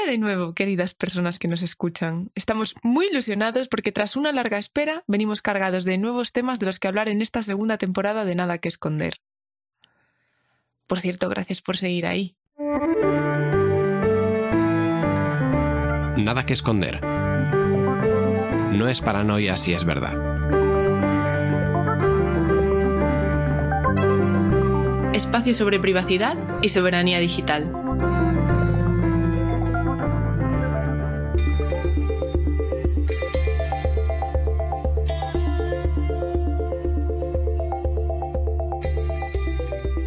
[0.00, 2.30] Hola de nuevo, queridas personas que nos escuchan.
[2.36, 6.78] Estamos muy ilusionados porque tras una larga espera venimos cargados de nuevos temas de los
[6.78, 9.14] que hablar en esta segunda temporada de Nada que Esconder.
[10.86, 12.36] Por cierto, gracias por seguir ahí.
[16.16, 17.04] Nada que esconder.
[17.04, 20.14] No es paranoia si es verdad.
[25.12, 27.87] Espacio sobre privacidad y soberanía digital.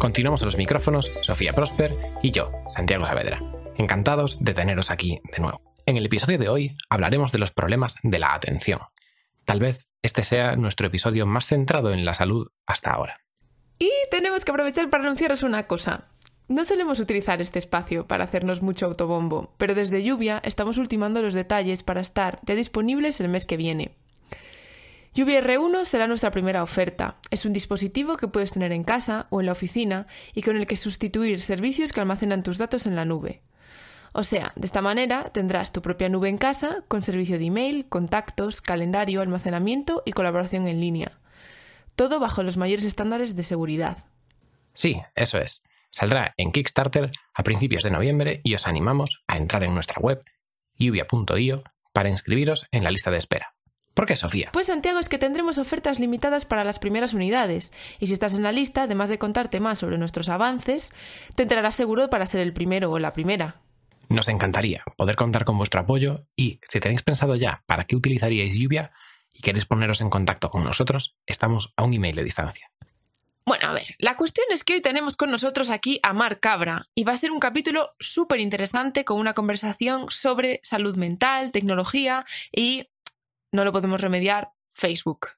[0.02, 3.40] Continuamos a los micrófonos Sofía Prosper y yo, Santiago Saavedra.
[3.76, 5.62] Encantados de teneros aquí de nuevo.
[5.86, 8.80] En el episodio de hoy hablaremos de los problemas de la atención.
[9.44, 13.20] Tal vez este sea nuestro episodio más centrado en la salud hasta ahora.
[13.78, 16.08] Y tenemos que aprovechar para anunciaros una cosa.
[16.48, 21.32] No solemos utilizar este espacio para hacernos mucho autobombo, pero desde Lluvia estamos ultimando los
[21.32, 24.01] detalles para estar ya disponibles el mes que viene.
[25.14, 27.16] Lluvia R1 será nuestra primera oferta.
[27.30, 30.66] Es un dispositivo que puedes tener en casa o en la oficina y con el
[30.66, 33.42] que sustituir servicios que almacenan tus datos en la nube.
[34.14, 37.86] O sea, de esta manera tendrás tu propia nube en casa con servicio de email,
[37.90, 41.18] contactos, calendario, almacenamiento y colaboración en línea.
[41.94, 44.04] Todo bajo los mayores estándares de seguridad.
[44.72, 45.62] Sí, eso es.
[45.90, 50.22] Saldrá en Kickstarter a principios de noviembre y os animamos a entrar en nuestra web
[50.78, 53.54] lluvia.io para inscribiros en la lista de espera.
[53.94, 54.50] ¿Por qué, Sofía?
[54.52, 57.72] Pues Santiago, es que tendremos ofertas limitadas para las primeras unidades.
[58.00, 60.92] Y si estás en la lista, además de contarte más sobre nuestros avances,
[61.34, 63.60] te entrarás seguro para ser el primero o la primera.
[64.08, 68.54] Nos encantaría poder contar con vuestro apoyo y si tenéis pensado ya para qué utilizaríais
[68.54, 68.92] lluvia
[69.32, 72.70] y queréis poneros en contacto con nosotros, estamos a un email de distancia.
[73.44, 76.86] Bueno, a ver, la cuestión es que hoy tenemos con nosotros aquí a Mar Cabra
[76.94, 82.24] y va a ser un capítulo súper interesante con una conversación sobre salud mental, tecnología
[82.54, 82.88] y
[83.52, 85.28] no lo podemos remediar, Facebook.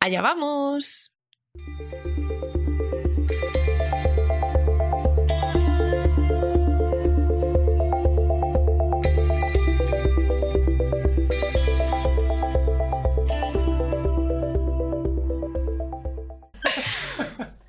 [0.00, 1.12] Allá vamos.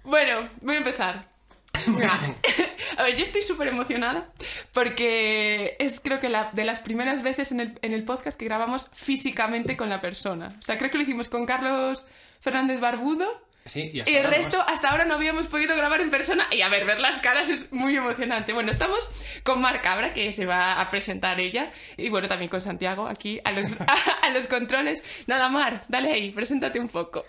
[0.03, 1.29] Bueno, voy a empezar.
[2.97, 4.29] A ver, yo estoy súper emocionada
[4.73, 8.45] porque es creo que la, de las primeras veces en el, en el podcast que
[8.45, 10.55] grabamos físicamente con la persona.
[10.59, 12.05] O sea, creo que lo hicimos con Carlos
[12.39, 16.47] Fernández Barbudo y, el resto, hasta ahora no habíamos podido grabar en persona.
[16.51, 18.53] Y a ver, ver las caras es muy emocionante.
[18.53, 19.09] Bueno, estamos
[19.43, 21.71] con Mar Cabra, que se va a presentar ella.
[21.97, 23.77] Y bueno, también con Santiago aquí a los,
[24.23, 25.03] a, los controles.
[25.27, 27.25] Nada, Mar, dale ahí, preséntate un poco.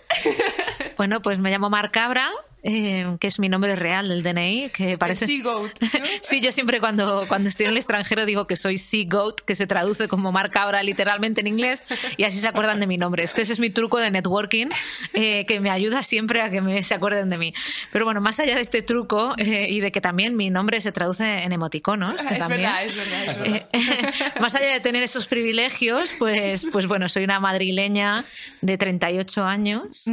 [0.97, 2.29] Bueno, pues me llamo Mar Cabra,
[2.63, 5.25] eh, que es mi nombre real, el DNI, que parece...
[5.25, 5.71] Sea Goat.
[6.21, 9.55] sí, yo siempre cuando, cuando estoy en el extranjero digo que soy Sea Goat, que
[9.55, 11.85] se traduce como Mar Cabra literalmente en inglés,
[12.17, 13.23] y así se acuerdan de mi nombre.
[13.23, 14.67] Es que ese es mi truco de networking,
[15.13, 17.53] eh, que me ayuda siempre a que me, se acuerden de mí.
[17.91, 20.91] Pero bueno, más allá de este truco eh, y de que también mi nombre se
[20.91, 23.69] traduce en emoticonos, es, Verdad, es verdad, es verdad.
[24.41, 28.25] más allá de tener esos privilegios, pues, pues bueno, soy una madrileña
[28.61, 30.05] de 38 años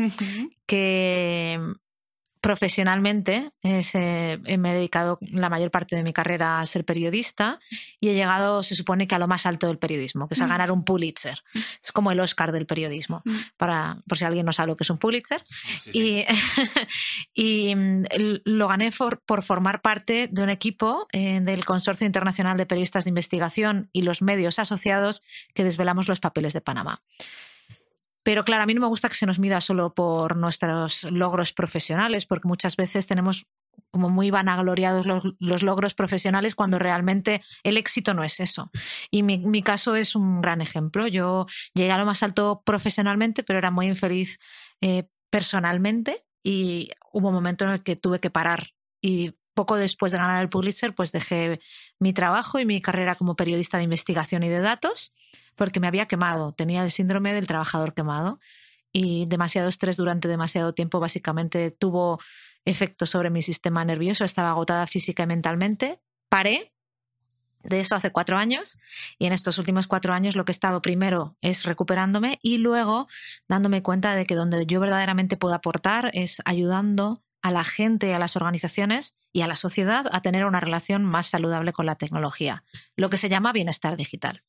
[0.67, 1.59] que
[2.41, 7.59] profesionalmente eh, me he dedicado la mayor parte de mi carrera a ser periodista
[8.01, 10.47] y he llegado, se supone que a lo más alto del periodismo, que es a
[10.47, 10.51] mm.
[10.51, 11.43] ganar un Pulitzer.
[11.83, 13.37] Es como el Oscar del periodismo, mm.
[13.57, 15.43] para, por si alguien no sabe lo que es un Pulitzer.
[15.93, 16.25] Y,
[17.35, 18.05] y, mm,
[18.45, 23.05] lo gané por, por, formar parte de un equipo eh, del Consorcio Internacional de Periodistas
[23.05, 25.23] de Investigación y los medios asociados
[25.55, 27.03] que desvelamos los papeles de Panamá.
[28.27, 31.53] Pero claro, a mí no me gusta que se nos mida solo por nuestros logros
[31.53, 33.47] profesionales, porque muchas veces tenemos
[33.93, 38.73] como muy vanagloriados los, logros profesionales cuando realmente el éxito no es eso.
[39.13, 41.07] Y mi, caso es un gran ejemplo.
[41.07, 44.41] Yo llegué a lo más alto profesionalmente, pero era muy infeliz
[44.81, 48.71] eh, personalmente y hubo un momento en el que tuve que parar
[49.01, 51.59] y poco después de ganar el Pulitzer, pues dejé
[51.99, 55.13] mi trabajo y mi carrera como periodista de investigación y de datos
[55.57, 58.39] porque me había quemado, tenía el síndrome del trabajador quemado
[58.93, 62.21] y demasiado estrés durante demasiado tiempo básicamente tuvo
[62.65, 66.73] efecto sobre mi sistema nervioso, estaba agotada física y mentalmente, paré
[67.63, 68.79] de eso hace cuatro años
[69.19, 73.09] y en estos últimos cuatro años lo que he estado primero es recuperándome y luego
[73.49, 78.19] dándome cuenta de que donde yo verdaderamente puedo aportar es ayudando a la gente, a
[78.19, 82.65] las organizaciones y a la sociedad a tener una relación más saludable con la tecnología,
[82.97, 84.43] lo que se llama bienestar digital.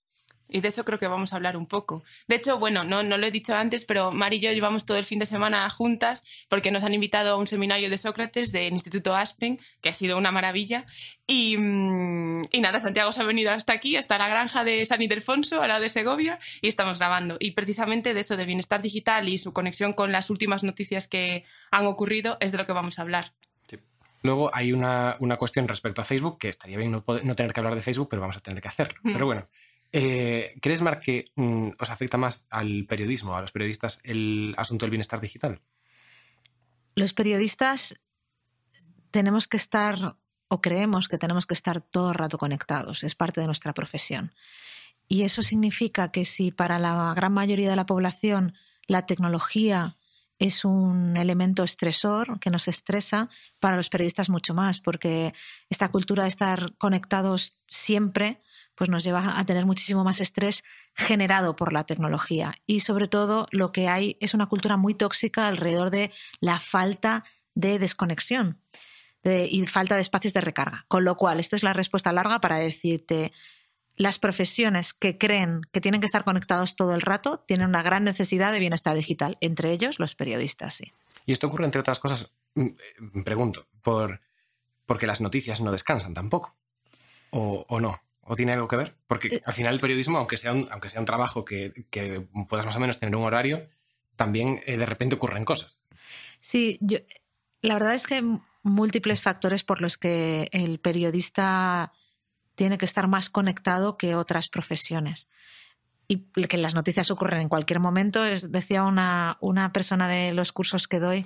[0.50, 2.04] Y de eso creo que vamos a hablar un poco.
[2.28, 4.98] De hecho, bueno, no, no lo he dicho antes, pero Mari y yo llevamos todo
[4.98, 8.74] el fin de semana juntas porque nos han invitado a un seminario de Sócrates del
[8.74, 10.86] Instituto Aspen, que ha sido una maravilla.
[11.26, 15.02] Y, mm, y nada, Santiago se ha venido hasta aquí, hasta la granja de San
[15.02, 17.38] Ildefonso, a la de Segovia, y estamos grabando.
[17.40, 21.44] Y precisamente de eso de bienestar digital y su conexión con las últimas noticias que
[21.72, 23.34] han ocurrido es de lo que vamos a hablar.
[24.24, 27.60] Luego hay una, una, cuestión respecto a Facebook, que estaría bien no, no, tener que
[27.60, 29.00] hablar de Facebook, pero vamos a tener que hacerlo.
[29.04, 29.48] Pero bueno,
[29.92, 34.86] eh, ¿crees, Marc, que mm, os afecta más al periodismo, a los periodistas, el asunto
[34.86, 35.62] del bienestar digital?
[36.96, 37.96] Los periodistas
[39.12, 40.18] tenemos que estar,
[40.48, 44.34] o creemos que tenemos que estar todo el rato conectados, es parte de nuestra profesión.
[45.08, 48.54] Y eso significa que si para la gran mayoría de la población
[48.88, 49.97] la tecnología
[50.40, 53.30] es un elemento estresor que nos estresa,
[53.60, 55.34] para los periodistas mucho más, porque
[55.70, 58.42] esta cultura de estar conectados siempre
[58.76, 60.64] pues nos lleva a tener muchísimo más estrés
[60.94, 62.54] generado por la tecnología.
[62.68, 67.24] Y sobre todo lo que hay es una cultura muy tóxica alrededor de la falta
[67.56, 68.62] de desconexión
[69.24, 70.86] y falta de espacios de recarga.
[70.88, 73.34] Con lo cual, esta es la respuesta larga para decirte,
[73.98, 78.04] las profesiones que creen que tienen que estar conectados todo el rato tienen una gran
[78.04, 80.94] necesidad de bienestar digital, entre ellos los periodistas, sí.
[81.26, 84.20] Y esto ocurre, entre otras cosas, mm, eh, pregunto, por,
[84.86, 86.56] porque las noticias no descansan tampoco.
[87.32, 88.00] ¿O, no?
[88.22, 88.96] ¿O tiene algo que ver?
[89.06, 91.74] Porque eh, al final el periodismo, aunque sea un, aunque sea un trabajo que,
[92.48, 93.68] puedas más o menos tener un horario,
[94.16, 95.80] también eh, de repente ocurren cosas.
[96.40, 97.00] Sí, yo,
[97.62, 98.24] la verdad es que
[98.64, 101.92] múltiples factores por los que el periodista
[102.58, 105.30] tiene que estar más conectado que otras profesiones.
[106.08, 106.18] Y
[106.48, 108.26] que las noticias ocurren en cualquier momento.
[108.26, 111.26] Es, decía una, una persona de los cursos que doy,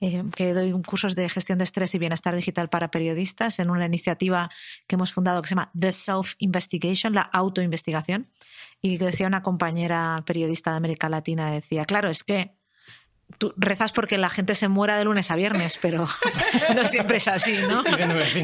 [0.00, 3.86] eh, que doy cursos de gestión de estrés y bienestar digital para periodistas en una
[3.86, 4.50] iniciativa
[4.86, 8.28] que hemos fundado que se llama The Self Investigation, la autoinvestigación.
[8.80, 12.57] Y decía una compañera periodista de América Latina, decía, claro, es que
[13.36, 16.08] tú rezas porque la gente se muera de lunes a viernes, pero
[16.74, 17.84] no siempre es así, ¿no?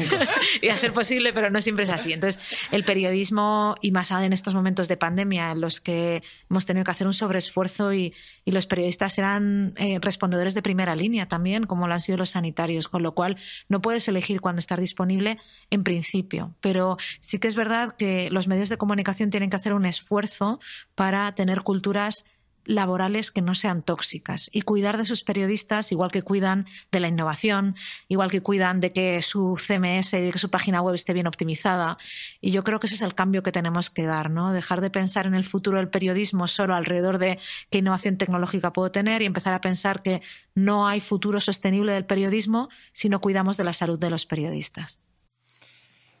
[0.61, 2.13] y a ser posible, pero no siempre es así.
[2.13, 2.41] Entonces,
[2.71, 6.91] el periodismo, y más en estos momentos de pandemia, en los que hemos tenido que
[6.91, 8.13] hacer un sobreesfuerzo y,
[8.45, 12.31] y los periodistas eran eh, respondedores de primera línea también, como lo han sido los
[12.31, 13.37] sanitarios, con lo cual
[13.67, 15.39] no puedes elegir cuándo estar disponible
[15.71, 16.53] en principio.
[16.61, 20.59] Pero sí que es verdad que los medios de comunicación tienen que hacer un esfuerzo
[20.93, 22.25] para tener culturas
[22.65, 27.07] laborales que no sean tóxicas y cuidar de sus periodistas igual que cuidan de la
[27.07, 27.75] innovación,
[28.07, 31.27] igual que cuidan de que su CMS y de que su página web esté bien
[31.27, 31.97] optimizada.
[32.41, 34.51] Y yo creo que ese es el cambio que tenemos que dar, ¿no?
[34.51, 37.39] Dejar de pensar en el futuro del periodismo solo alrededor de
[37.69, 40.21] qué innovación tecnológica puedo tener y empezar a pensar que
[40.53, 44.99] no hay futuro sostenible del periodismo si no cuidamos de la salud de los periodistas.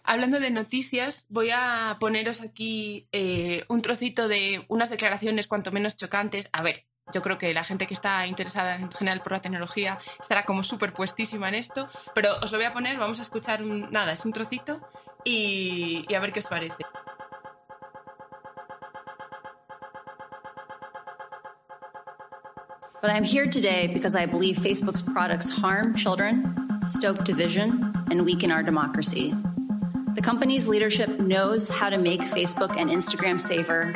[0.07, 5.95] Hablando de noticias, voy a poneros aquí eh, un trocito de unas declaraciones cuanto menos
[5.95, 6.47] chocantes.
[6.51, 9.97] A ver, yo creo que la gente que está interesada en general por la tecnología
[10.21, 13.63] estará como súper puestísima en esto, pero os lo voy a poner, vamos a escuchar
[13.63, 14.79] un, nada, es un trocito
[15.23, 16.77] y, y a ver qué os parece.
[23.01, 26.55] But I'm here today because I believe Facebook's products harm children,
[26.85, 29.33] stoke division, and weaken our democracy.
[30.15, 33.93] The company's leadership knows how to make Facebook and Instagram safer,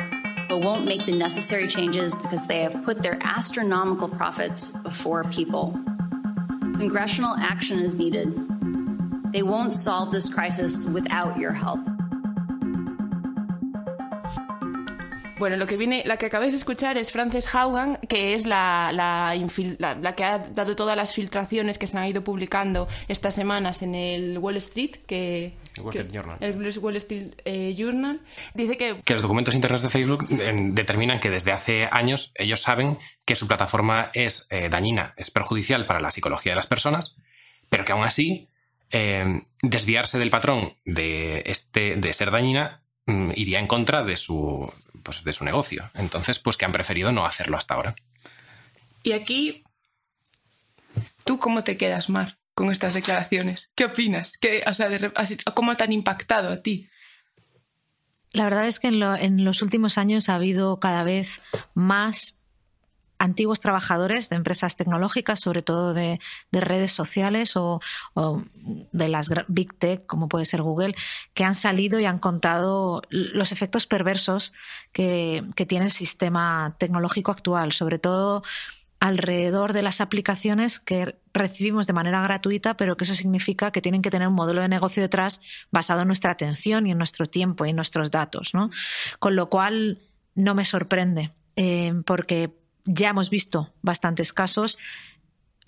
[0.50, 5.80] but won't make the necessary changes because they have put their astronomical profits before people.
[6.76, 8.34] Congressional action is needed.
[9.32, 11.80] They won't solve this crisis without your help.
[15.40, 18.92] Bueno, lo que viene, la que acabáis de escuchar es Frances Haugan, que es la,
[18.92, 19.34] la,
[19.78, 23.94] la, que ha dado todas las filtraciones que se han ido publicando estas semanas en
[23.94, 26.36] el Wall Street, que el Wall Street Journal.
[26.40, 28.20] El Wall Street eh, Journal.
[28.52, 28.98] Dice que...
[29.02, 33.48] Que los documentos internos de Facebook determinan que desde hace años ellos saben que su
[33.48, 37.14] plataforma es eh, dañina, es perjudicial para la psicología de las personas,
[37.70, 38.50] pero que aún así
[38.90, 44.70] eh, desviarse del patrón de, este, de ser dañina mm, iría en contra de su,
[45.10, 45.90] pues, de su negocio.
[45.94, 47.96] Entonces, pues que han preferido no hacerlo hasta ahora.
[49.02, 49.64] Y aquí,
[51.24, 53.72] ¿tú cómo te quedas, Mar, con estas declaraciones?
[53.74, 54.38] ¿Qué opinas?
[54.38, 54.88] ¿Qué, o sea,
[55.54, 56.86] ¿Cómo te han impactado a ti?
[58.32, 61.40] La verdad es que en, los últimos años ha habido cada vez
[61.74, 62.39] más
[63.20, 66.18] antiguos trabajadores de empresas tecnológicas, sobre todo de,
[66.50, 67.80] redes sociales o,
[68.92, 70.96] de las big tech, como puede ser Google,
[71.34, 74.52] que han salido y han contado los efectos perversos
[74.92, 78.42] que, tiene el sistema tecnológico actual, sobre todo
[78.98, 84.02] alrededor de las aplicaciones que recibimos de manera gratuita, pero que eso significa que tienen
[84.02, 87.66] que tener un modelo de negocio detrás basado en nuestra atención y en nuestro tiempo
[87.66, 88.54] y en nuestros datos.
[88.54, 88.70] ¿no?
[89.18, 89.98] Con lo cual,
[90.34, 94.78] no me sorprende, eh, porque ya hemos visto bastantes casos.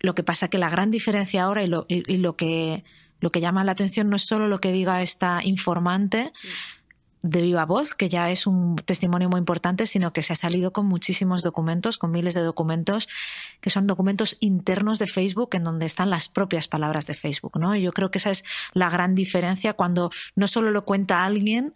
[0.01, 2.85] Lo que pasa que la gran diferencia ahora y lo, y lo que,
[3.21, 6.33] lo que llama la atención no es solo lo que diga esta informante,
[7.23, 10.73] de viva voz, que ya es un testimonio muy importante, sino que se ha salido
[10.73, 13.09] con muchísimos documentos, con miles de documentos,
[13.61, 17.59] que son documentos internos de Facebook en donde están las propias palabras de Facebook.
[17.59, 17.77] ¿no?
[17.77, 21.75] Y yo creo que esa es la gran diferencia cuando no solo lo cuenta alguien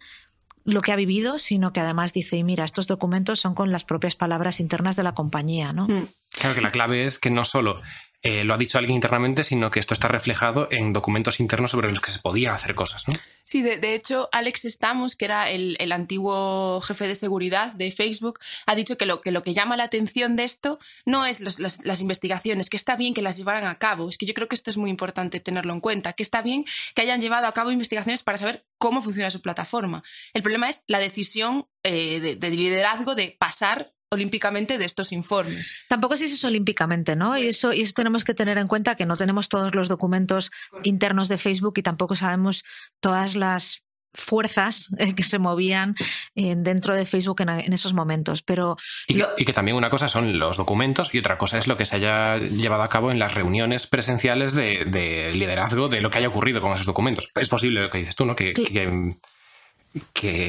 [0.67, 3.85] lo que ha vivido, sino que además dice, y mira, estos documentos son con las
[3.85, 5.71] propias palabras internas de la compañía.
[5.71, 5.87] ¿no?
[5.87, 6.07] Mm.
[6.39, 7.81] Claro que la clave es que no solo
[8.23, 11.89] eh, lo ha dicho alguien internamente, sino que esto está reflejado en documentos internos sobre
[11.89, 13.13] los que se podían hacer cosas, ¿no?
[13.43, 18.75] Sí, de, hecho, Alex Stamos, que era el, antiguo jefe de seguridad de Facebook, ha
[18.75, 22.69] dicho que lo que, lo que llama la atención de esto no es las, investigaciones,
[22.69, 24.09] que está bien que las llevaran a cabo.
[24.09, 26.65] Es que yo creo que esto es muy importante tenerlo en cuenta, que está bien
[26.95, 30.03] que hayan llevado a cabo investigaciones para saber cómo funciona su plataforma.
[30.33, 35.73] El problema es la decisión eh, de liderazgo de pasar olímpicamente de estos informes.
[35.89, 37.37] Tampoco si es olímpicamente, ¿no?
[37.37, 40.51] Y eso, y eso tenemos que tener en cuenta que no tenemos todos los documentos
[40.83, 42.63] internos de Facebook y tampoco sabemos
[43.01, 43.83] todas las
[44.13, 45.95] fuerzas eh, que se movían
[46.35, 48.41] eh, dentro de Facebook en, esos momentos.
[48.41, 51.85] Pero y, que también una cosa son los documentos y otra cosa es lo que
[51.85, 56.29] se haya llevado a cabo en las reuniones presenciales de, liderazgo de lo que haya
[56.29, 57.31] ocurrido con esos documentos.
[57.35, 58.35] Es posible lo que dices tú, ¿no?
[58.35, 59.17] que que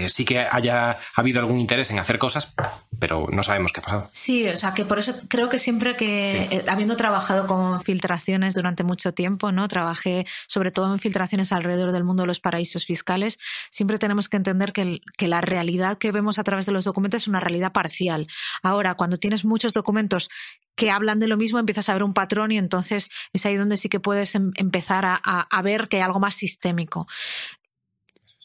[0.08, 2.54] sí que haya habido algún interés en hacer cosas,
[2.98, 4.08] pero no sabemos qué ha pasado.
[4.12, 8.54] Sí, o sea, que por eso creo que siempre que, eh, habiendo trabajado con filtraciones
[8.54, 9.68] durante mucho tiempo, ¿no?
[9.68, 13.38] Trabajé sobre todo en filtraciones alrededor del mundo de los paraísos fiscales,
[13.70, 17.22] siempre tenemos que entender que, que la realidad que vemos a través de los documentos
[17.22, 18.26] es una realidad parcial.
[18.62, 20.28] Ahora, cuando tienes muchos documentos
[20.78, 23.76] que hablan de lo mismo, empiezas a ver un patrón y entonces es ahí donde
[23.76, 27.08] sí que puedes em, empezar a, a, ver que hay algo más sistémico.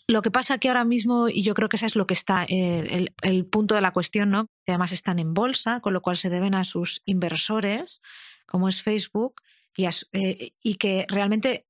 [0.08, 2.46] Lo que pasa que ahora mismo, y yo creo que ese es lo que está
[2.50, 4.48] eh, el, punto de la cuestión, ¿no?
[4.66, 8.02] Que además están en bolsa, con lo cual se deben a sus inversores,
[8.46, 9.42] como es Facebook,
[9.76, 11.66] y, eh, y que realmente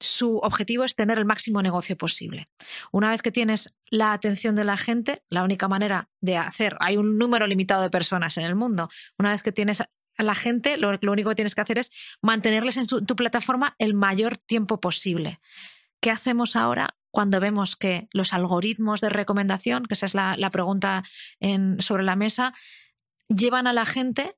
[0.00, 2.46] su objetivo es tener el máximo negocio posible.
[2.92, 6.96] Una vez que tienes la atención de la gente, la única manera de hacer, hay
[6.96, 10.76] un número limitado de personas en el mundo, una vez que tienes a la gente,
[10.76, 11.90] lo, único que tienes que hacer es
[12.20, 15.40] mantenerles en tu plataforma el mayor tiempo posible.
[16.00, 16.98] ¿Qué hacemos ahora?
[17.10, 21.04] cuando vemos que los algoritmos de recomendación, que esa es la, pregunta
[21.78, 22.54] sobre la mesa,
[23.28, 24.36] llevan a la gente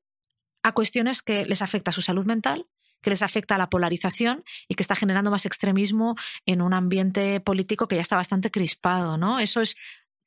[0.63, 2.69] a cuestiones que les afecta su salud mental,
[3.03, 7.41] que les afecta a la polarización y que está generando más extremismo en un ambiente
[7.41, 9.41] político que ya está bastante crispado, ¿no?
[9.41, 9.77] Eso es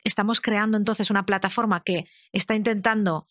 [0.03, 3.27] estamos creando entonces una plataforma que está intentando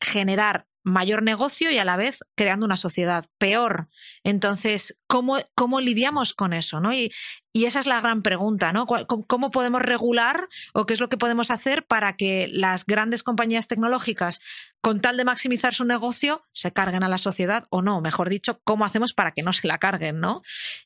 [0.00, 3.88] generar mayor negocio y a la vez creando una sociedad peor.
[4.22, 6.80] Entonces, ¿cómo, cómo lidiamos con eso?
[6.80, 6.94] ¿no?
[6.94, 7.12] Y,
[7.56, 8.86] y, esa es la gran pregunta, ¿no?
[8.86, 13.68] ¿Cómo podemos regular o qué es lo que podemos hacer para que las grandes compañías
[13.68, 14.40] tecnológicas,
[14.80, 18.00] con tal de maximizar su negocio, se carguen a la sociedad o no?
[18.00, 20.20] Mejor dicho, ¿cómo hacemos para que no se la carguen?
[20.20, 20.42] ¿no?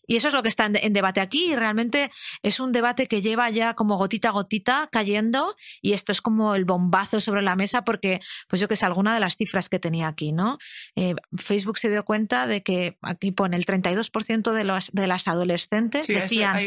[0.06, 2.10] Y eso es lo que está en, debate aquí y realmente
[2.42, 6.54] es un debate que lleva ya como gotita a gotita cayendo y esto es como
[6.54, 9.78] el bombazo sobre la mesa porque, pues yo que sé, alguna de las cifras que
[9.78, 10.58] tenía aquí, ¿no?
[10.96, 15.28] Eh, Facebook se dio cuenta de que aquí pone el 32% de, los, de las
[15.28, 16.59] adolescentes decían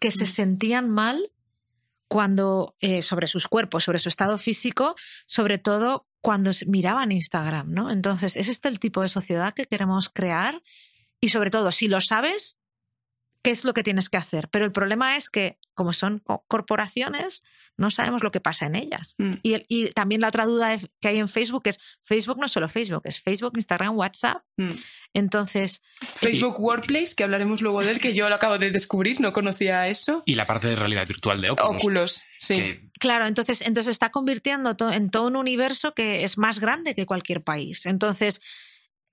[0.00, 0.26] que se mm.
[0.26, 1.30] sentían mal
[2.08, 4.96] cuando eh, sobre sus cuerpos, sobre su estado físico,
[5.26, 7.90] sobre todo cuando miraban Instagram, ¿no?
[7.90, 10.62] Entonces, ¿es este el tipo de sociedad que queremos crear?
[11.20, 12.58] Y sobre todo, si lo sabes,
[13.42, 14.48] ¿qué es lo que tienes que hacer?
[14.48, 17.42] Pero el problema es que, como son corporaciones,
[17.80, 19.14] no sabemos lo que pasa en ellas.
[19.16, 19.32] Mm.
[19.42, 23.02] Y, también la otra duda que hay en Facebook es, Facebook no es solo Facebook,
[23.04, 24.42] es Facebook, Instagram, WhatsApp.
[24.58, 24.72] Mm.
[25.14, 25.82] Entonces...
[25.98, 29.88] Facebook Workplace, que hablaremos luego de él, que yo lo acabo de descubrir, no conocía
[29.88, 30.22] eso.
[30.26, 31.76] Y la parte de realidad virtual de Oculus.
[31.76, 32.90] Oculus, sí.
[33.00, 37.42] Claro, entonces, entonces está convirtiendo en todo un universo que es más grande que cualquier
[37.42, 37.86] país.
[37.86, 38.42] Entonces,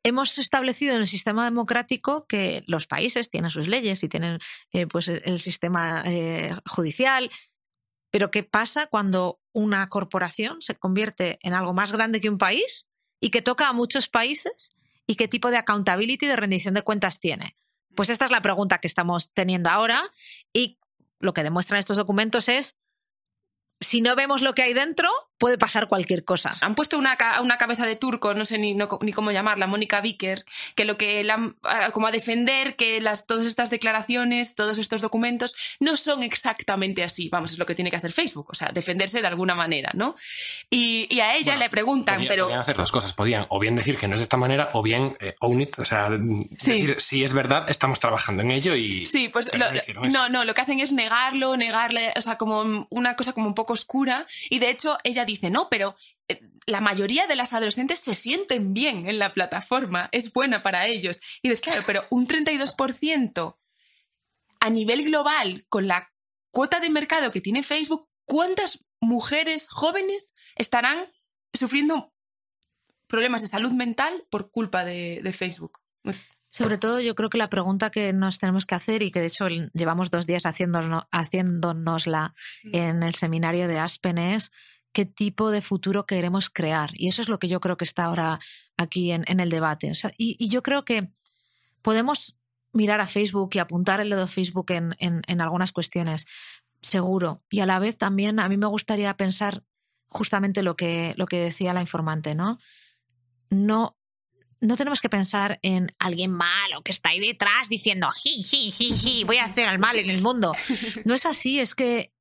[0.03, 4.39] hemos establecido en el sistema democrático que los países tienen sus leyes y tienen
[4.71, 7.31] eh, pues el sistema eh, judicial
[8.17, 12.87] pero ¿qué pasa cuando una corporación se convierte en algo más grande que un país
[13.21, 14.71] y que toca a muchos países?
[15.05, 17.55] ¿Y qué tipo de accountability, de rendición de cuentas tiene?
[17.93, 20.01] Pues esta es la pregunta que estamos teniendo ahora
[20.51, 20.79] y
[21.19, 22.75] lo que demuestran estos documentos es,
[23.81, 26.51] si no vemos lo que hay dentro, puede pasar cualquier cosa.
[26.61, 30.43] Han puesto una, una cabeza de turco, no sé ni, ni cómo llamarla, Mónica Vicker,
[30.75, 31.53] que lo que la,
[31.93, 37.29] como a defender que las, todas estas declaraciones, todos estos documentos no son exactamente así.
[37.29, 40.15] Vamos, es lo que tiene que hacer Facebook, o sea, defenderse de alguna manera, ¿no?
[40.69, 42.45] Y, a ella le preguntan, pero...
[42.45, 44.83] Podían hacer dos cosas, podían o bien decir que no es de esta manera o
[44.83, 49.05] bien eh, own it, o sea, decir si es verdad, estamos trabajando en ello y...
[49.05, 49.51] Sí, pues
[50.11, 53.55] no, no, lo que hacen es negarlo, negarle, o sea, como una cosa como un
[53.55, 55.95] poco oscura y de hecho ella dice, no, pero
[56.27, 60.87] eh, la mayoría de las adolescentes se sienten bien en la plataforma, es buena para
[60.87, 61.21] ellos.
[61.41, 63.57] Y dices, claro, pero un 32%
[64.59, 66.11] a nivel global, con la
[66.51, 71.07] cuota de mercado que tiene Facebook, ¿cuántas mujeres jóvenes estarán
[71.53, 72.13] sufriendo
[73.07, 75.79] problemas de salud mental por culpa de, Facebook?
[76.49, 79.27] Sobre todo, yo creo que la pregunta que nos tenemos que hacer y que de
[79.27, 82.75] hecho llevamos dos días haciéndonosla mm.
[82.75, 84.51] en el seminario de Aspen es
[84.97, 86.89] qué tipo de futuro queremos crear.
[86.95, 88.39] Y eso es lo que yo creo que está ahora
[88.77, 89.91] aquí en, el debate.
[90.17, 91.11] y, yo creo que
[91.83, 92.35] podemos
[92.73, 96.25] mirar a Facebook y apuntar el dedo a Facebook en, en, algunas cuestiones,
[96.81, 97.43] seguro.
[97.51, 99.63] Y a la vez también a mí me gustaría pensar
[100.07, 102.57] justamente lo que, lo que decía la informante, ¿no?
[103.51, 103.99] No,
[104.61, 109.45] no tenemos que pensar en alguien malo que está ahí detrás diciendo, ji, voy a
[109.45, 110.55] hacer el mal en el mundo.
[111.05, 112.11] No es así, es que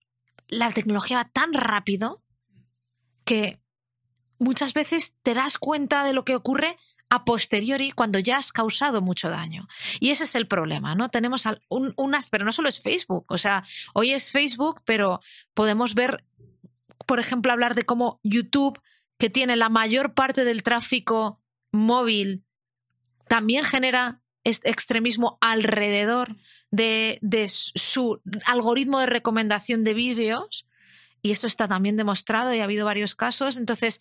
[0.46, 2.22] la tecnología va tan rápido
[3.26, 3.60] que
[4.38, 6.78] muchas veces te das cuenta de lo que ocurre
[7.10, 9.68] a posteriori cuando ya has causado mucho daño.
[10.00, 11.10] Y ese es el problema, ¿no?
[11.10, 13.64] Tenemos unas, pero no solo es Facebook, o sea,
[13.94, 15.20] hoy es Facebook, pero
[15.54, 16.24] podemos ver,
[17.06, 18.80] por ejemplo, hablar de cómo YouTube,
[19.18, 21.40] que tiene la mayor parte del tráfico
[21.72, 22.44] móvil,
[23.28, 26.36] también genera extremismo alrededor
[26.70, 30.66] de, de su algoritmo de recomendación de vídeos
[31.26, 33.56] y esto está también demostrado y ha habido varios casos.
[33.56, 34.00] Entonces,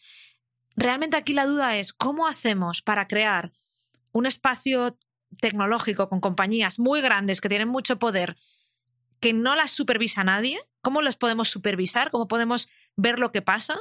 [0.75, 3.51] realmente aquí la duda es, ¿cómo hacemos para crear
[4.11, 4.99] un espacio
[5.39, 8.37] tecnológico con compañías muy grandes que tienen mucho poder
[9.19, 10.59] que no las supervisa nadie?
[10.81, 12.11] ¿Cómo los podemos supervisar?
[12.11, 13.79] ¿Cómo podemos ver lo que pasa?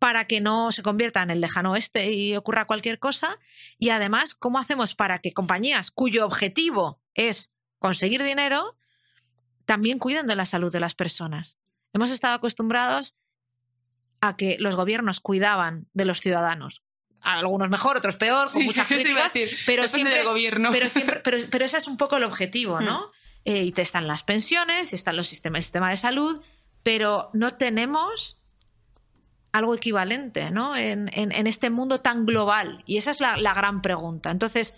[0.00, 3.38] para que no se convierta en el lejano oeste y ocurra cualquier cosa.
[3.78, 8.76] Y además, ¿cómo hacemos para que compañías cuyo objetivo es conseguir dinero
[9.64, 11.56] también cuiden de la salud de las personas?
[11.94, 13.14] Hemos estado acostumbrados
[14.20, 16.82] a que los gobiernos cuidaban de los ciudadanos.
[17.20, 19.32] Algunos mejor, otros peor, con muchas críticas,
[19.64, 20.70] pero siempre, gobierno.
[20.72, 23.00] Pero, siempre, pero, ese es un poco el objetivo, ¿no?
[23.00, 23.10] Hmm.
[23.46, 26.42] Eh, y te están las pensiones, están los sistemas, el sistema de salud,
[26.82, 28.42] pero no tenemos
[29.52, 30.76] algo equivalente ¿no?
[30.76, 31.08] en,
[31.46, 32.82] este mundo tan global.
[32.86, 34.30] Y esa es la, la gran pregunta.
[34.30, 34.74] Entonces,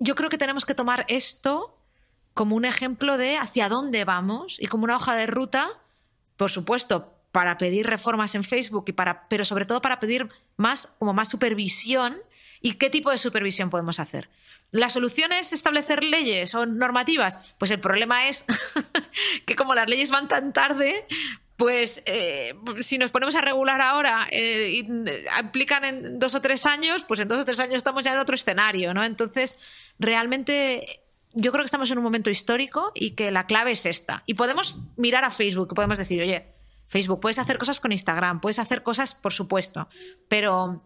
[0.00, 1.78] yo creo que tenemos que tomar esto
[2.34, 5.81] como un ejemplo de hacia dónde vamos y como una hoja de ruta
[6.36, 10.94] por supuesto, para pedir reformas en Facebook y para, pero sobre todo para pedir más,
[10.98, 12.18] como más supervisión.
[12.60, 14.28] ¿Y qué tipo de supervisión podemos hacer?
[14.70, 17.38] ¿La solución es establecer leyes o normativas?
[17.58, 18.44] Pues el problema es
[19.46, 21.06] que como las leyes van tan tarde,
[21.56, 24.86] pues eh, si nos ponemos a regular ahora eh, y
[25.32, 28.18] aplican en dos o tres años, pues en dos o tres años estamos ya en
[28.18, 29.04] otro escenario, ¿no?
[29.04, 29.58] Entonces,
[29.98, 31.01] realmente
[31.34, 34.22] yo creo que estamos en un momento histórico y que la clave es esta.
[34.26, 36.54] Y podemos mirar a Facebook, podemos decir, oye,
[36.88, 39.88] Facebook, puedes hacer cosas con Instagram, puedes hacer cosas, por supuesto,
[40.28, 40.82] pero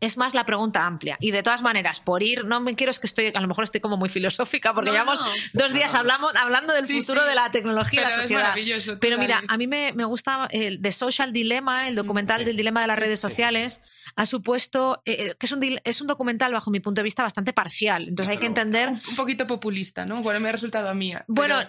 [0.00, 1.16] es más la pregunta amplia.
[1.20, 3.64] Y de todas maneras, por ir, no me quiero, es que estoy, a lo mejor
[3.64, 5.20] estoy como muy filosófica, porque llevamos
[5.52, 8.98] dos días hablamos, hablando del futuro de la tecnología y la sociedad.
[9.00, 12.86] Pero mira, a mí me, gusta el The Social Dilemma, el documental del dilema de
[12.86, 13.82] las redes sociales
[14.16, 17.22] ha supuesto, eh, eh, que es un, es un documental bajo mi punto de vista
[17.22, 18.88] bastante parcial, entonces hay que entender...
[18.88, 20.22] Un, poquito populista, ¿no?
[20.22, 21.14] Bueno, me ha resultado a mí.
[21.28, 21.60] Bueno,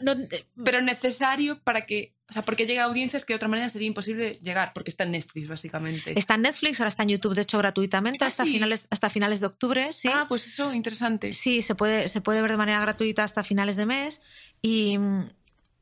[0.64, 3.68] pero, eh, necesario para que o sea, porque llega a audiencias que de otra manera
[3.68, 6.18] sería imposible llegar, porque está en Netflix, básicamente.
[6.18, 9.42] Está en Netflix, ahora está en YouTube, de hecho, gratuitamente, ah, hasta, finales, hasta finales
[9.42, 9.92] de octubre.
[9.92, 10.08] Sí.
[10.08, 11.34] Ah, pues eso, interesante.
[11.34, 14.22] Sí, se puede, se puede ver de manera gratuita hasta finales de mes.
[14.62, 14.98] Y,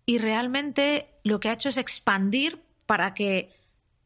[0.08, 3.52] y realmente lo que ha hecho es expandir para que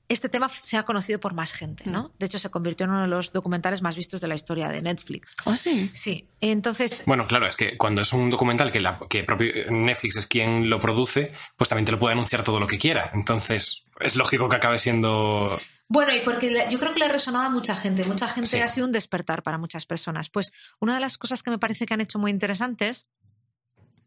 [0.10, 2.04] este tema se ha conocido por más gente, ¿no?
[2.04, 2.12] Mm.
[2.20, 4.82] De hecho, se convirtió en uno de los documentales más vistos de la historia de
[4.82, 5.36] Netflix.
[5.46, 5.90] ¿Ah, sí?
[5.94, 6.30] Sí.
[6.42, 7.04] Entonces...
[7.06, 10.70] Bueno, claro, es que cuando es un documental que, la, que propio Netflix es quien
[10.70, 13.10] lo produce, pues también te lo puede anunciar todo lo que quiera.
[13.14, 15.60] Entonces, es lógico que acabe siendo...
[15.88, 18.04] Bueno, y porque yo creo que le ha resonado a mucha gente.
[18.06, 20.30] Mucha gente ha sido un despertar para muchas personas.
[20.30, 23.08] Pues una de las cosas que me parece que han hecho muy interesantes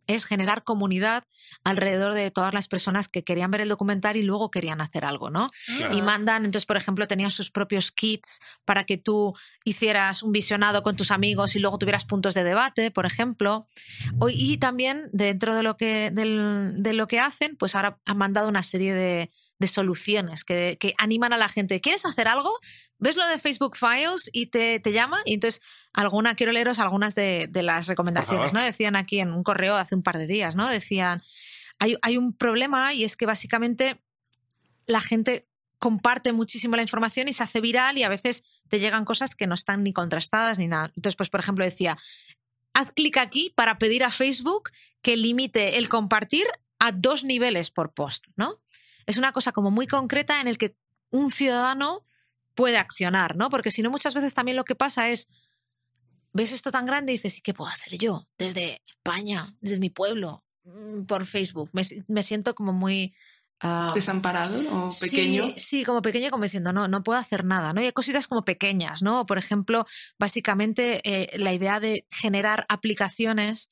[0.06, 1.24] es generar comunidad
[1.64, 5.30] alrededor de todas las personas que querían ver el documental y luego querían hacer algo,
[5.30, 5.48] ¿no?
[5.92, 10.82] Y mandan, entonces, por ejemplo, tenían sus propios kits para que tú hicieras un visionado
[10.82, 13.66] con tus amigos y luego tuvieras puntos de debate, por ejemplo.
[14.28, 18.62] Y también dentro de lo que, de lo que hacen, pues ahora han mandado una
[18.62, 21.80] serie de, de soluciones que, que, animan a la gente.
[21.80, 22.58] ¿Quieres hacer algo?
[22.98, 25.20] ¿Ves lo de Facebook Files y te, te llama?
[25.24, 28.62] Y entonces, alguna, quiero leeros algunas de, de las recomendaciones, ¿no?
[28.62, 30.68] Decían aquí en un correo hace un par de días, ¿no?
[30.68, 31.22] Decían,
[31.78, 34.00] hay, hay un problema y es que básicamente
[34.86, 35.46] la gente
[35.78, 39.46] comparte muchísimo la información y se hace viral y a veces te llegan cosas que
[39.46, 40.92] no están ni contrastadas ni nada.
[40.96, 41.98] Entonces, pues, por ejemplo, decía,
[42.74, 44.70] haz clic aquí para pedir a Facebook
[45.02, 46.46] que limite el compartir
[46.78, 48.60] a dos niveles por post, ¿no?
[49.06, 50.76] Es una cosa como muy concreta en el que
[51.10, 52.04] un ciudadano
[52.54, 53.50] puede accionar, ¿no?
[53.50, 55.28] Porque si no, muchas veces también lo que pasa es,
[56.32, 59.90] ves esto tan grande y dices, ¿y qué puedo hacer yo desde España, desde mi
[59.90, 61.70] pueblo, mm, por Facebook?
[61.72, 63.14] Me, me siento como muy
[63.64, 65.46] Uh, desamparado o pequeño.
[65.46, 67.80] Sí, sí, como pequeño, como diciendo, no, no puedo hacer nada, ¿no?
[67.80, 69.24] Y hay cositas como pequeñas, ¿no?
[69.24, 69.86] Por ejemplo,
[70.18, 73.70] básicamente eh, la idea de generar aplicaciones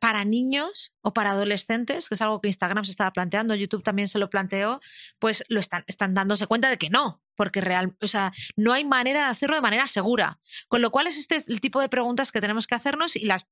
[0.00, 4.08] para niños o para adolescentes, que es algo que Instagram se estaba planteando, YouTube también
[4.08, 4.80] se lo planteó,
[5.18, 8.84] pues lo están, están dándose cuenta de que no, porque real, o sea, no hay
[8.84, 10.38] manera de hacerlo de manera segura.
[10.68, 13.46] Con lo cual es este el tipo de preguntas que tenemos que hacernos y las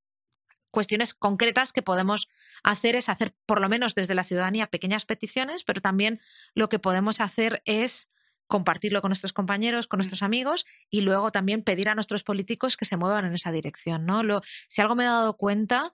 [0.70, 2.28] cuestiones concretas que podemos
[2.62, 6.20] hacer es hacer, por lo menos desde la ciudadanía, pequeñas peticiones, pero también
[6.54, 8.10] lo que podemos hacer es
[8.46, 10.00] compartirlo con nuestros compañeros, con mm.
[10.00, 14.04] nuestros amigos y luego también pedir a nuestros políticos que se muevan en esa dirección.
[14.04, 14.22] ¿no?
[14.22, 15.92] Lo, si algo me he dado cuenta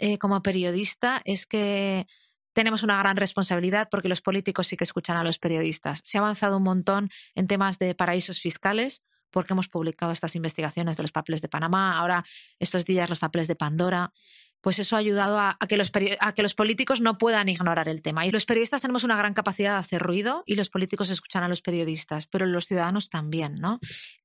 [0.00, 2.06] eh, como periodista es que
[2.54, 6.00] tenemos una gran responsabilidad porque los políticos sí que escuchan a los periodistas.
[6.04, 10.96] Se ha avanzado un montón en temas de paraísos fiscales, porque hemos publicado estas investigaciones
[10.96, 12.24] de los papeles de Panamá, ahora
[12.58, 14.12] estos días los papeles de Pandora,
[14.60, 18.02] pues eso ha ayudado a, que los, a, que los, políticos no puedan ignorar el
[18.02, 18.26] tema.
[18.26, 21.48] Y los periodistas tenemos una gran capacidad de hacer ruido y los políticos escuchan a
[21.48, 23.80] los periodistas, pero los ciudadanos también, ¿no?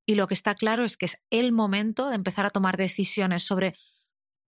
[0.06, 3.44] Y lo que está claro es que es el momento de empezar a tomar decisiones
[3.44, 3.76] sobre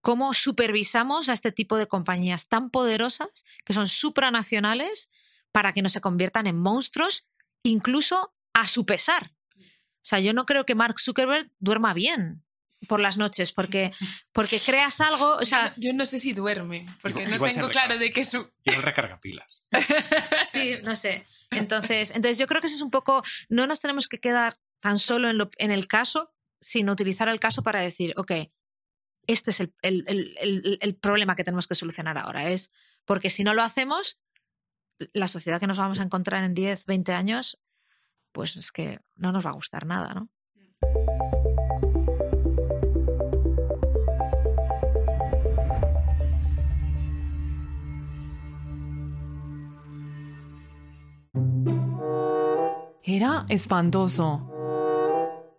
[0.08, 3.28] cómo supervisamos a este tipo de compañías tan poderosas
[3.66, 5.10] que son supranacionales
[5.52, 7.28] para que no se conviertan en monstruos,
[7.62, 9.34] incluso a su pesar.
[9.58, 12.46] O sea, yo no creo que Mark Zuckerberg duerma bien
[12.88, 13.92] por las noches, porque,
[14.32, 15.34] porque creas algo.
[15.34, 18.50] O sea, yo, no sé si duerme, porque no tengo claro de qué su.
[18.64, 19.62] Igual recarga pilas.
[20.50, 21.26] sí, no sé.
[21.52, 23.24] Entonces, entonces, yo creo que ese es un poco.
[23.50, 27.42] No nos tenemos que quedar tan solo en, lo, en el caso, sino utilizar el
[27.42, 28.32] caso para decir, ok,
[29.28, 32.50] este es el, el, el, el, problema que tenemos que solucionar ahora.
[32.50, 32.72] Es
[33.06, 34.20] porque si no lo hacemos,
[35.14, 37.60] la sociedad que nos vamos a encontrar en 10, 20 años
[38.38, 40.30] pues es que no nos va a gustar nada, ¿no?
[53.04, 54.57] Era espantoso.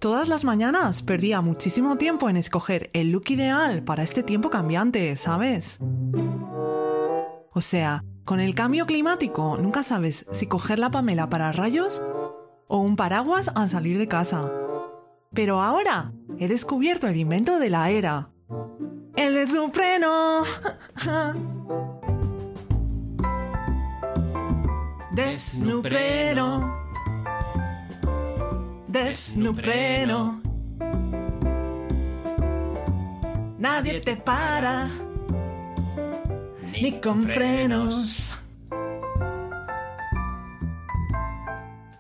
[0.01, 5.17] Todas las mañanas perdía muchísimo tiempo en escoger el look ideal para este tiempo cambiante,
[5.17, 5.81] ¿sabes?
[7.53, 12.01] O sea, con el cambio climático nunca sabes si coger la Pamela para rayos
[12.69, 14.53] o un paraguas al salir de casa.
[15.35, 18.31] Pero ahora he descubierto el invento de la era.
[19.17, 20.45] El desupreno.
[25.11, 26.88] Desnupreno.
[28.89, 30.41] Desnupreno.
[33.59, 34.91] Nadie te para.
[36.81, 38.35] Ni con frenos.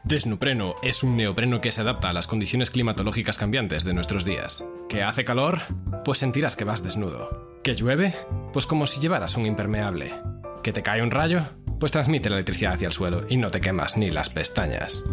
[0.05, 4.65] Desnupreno es un neopreno que se adapta a las condiciones climatológicas cambiantes de nuestros días.
[4.89, 5.61] ¿Que hace calor?
[6.07, 7.61] Pues sentirás que vas desnudo.
[7.63, 8.15] ¿Que llueve?
[8.55, 10.15] Pues como si llevaras un impermeable.
[10.63, 11.43] ¿Que te cae un rayo?
[11.79, 15.05] Pues transmite la electricidad hacia el suelo y no te quemas ni las pestañas.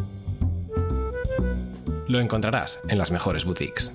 [2.07, 3.91] Lo encontrarás en las mejores boutiques.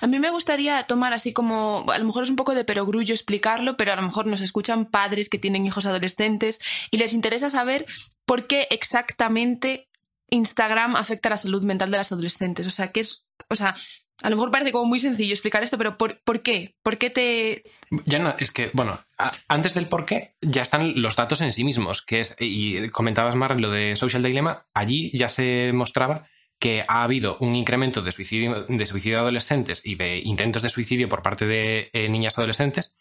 [0.00, 3.14] A mí me gustaría tomar así como, a lo mejor es un poco de perogrullo
[3.14, 7.50] explicarlo, pero a lo mejor nos escuchan padres que tienen hijos adolescentes y les interesa
[7.50, 7.86] saber
[8.24, 9.88] por qué exactamente
[10.30, 12.66] Instagram afecta a la salud mental de las adolescentes.
[12.66, 13.74] O sea, que es, o sea,
[14.22, 16.74] a lo mejor parece como muy sencillo explicar esto, pero ¿por, ¿por, qué?
[16.82, 17.62] ¿Por qué te...?
[18.06, 18.98] Ya no, es que, bueno,
[19.46, 23.36] antes del por qué ya están los datos en sí mismos, que es, y comentabas
[23.36, 26.26] más lo de Social Dilemma, allí ya se mostraba
[26.58, 31.08] que ha habido un incremento de suicidio, de suicidio adolescentes y de intentos de suicidio
[31.08, 32.94] por parte de eh, niñas adolescentes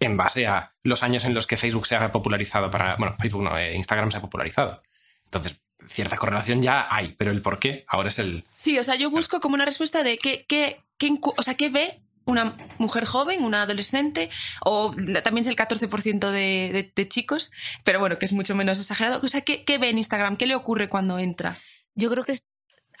[0.00, 2.96] en base a los años en los que Facebook se ha popularizado para.
[2.96, 4.82] Bueno, Facebook no, eh, Instagram se ha popularizado.
[5.24, 8.44] Entonces, cierta correlación ya hay, pero el por qué ahora es el.
[8.56, 10.82] Sí, o sea, yo busco como una respuesta de qué, qué,
[11.22, 14.30] o sea, qué ve una mujer joven, una adolescente,
[14.64, 17.52] o también es el 14% de, de, chicos,
[17.84, 19.20] pero bueno, que es mucho menos exagerado.
[19.22, 20.36] O sea, ¿qué, ¿qué ve en Instagram?
[20.36, 21.56] ¿Qué le ocurre cuando entra?
[21.94, 22.38] Yo creo que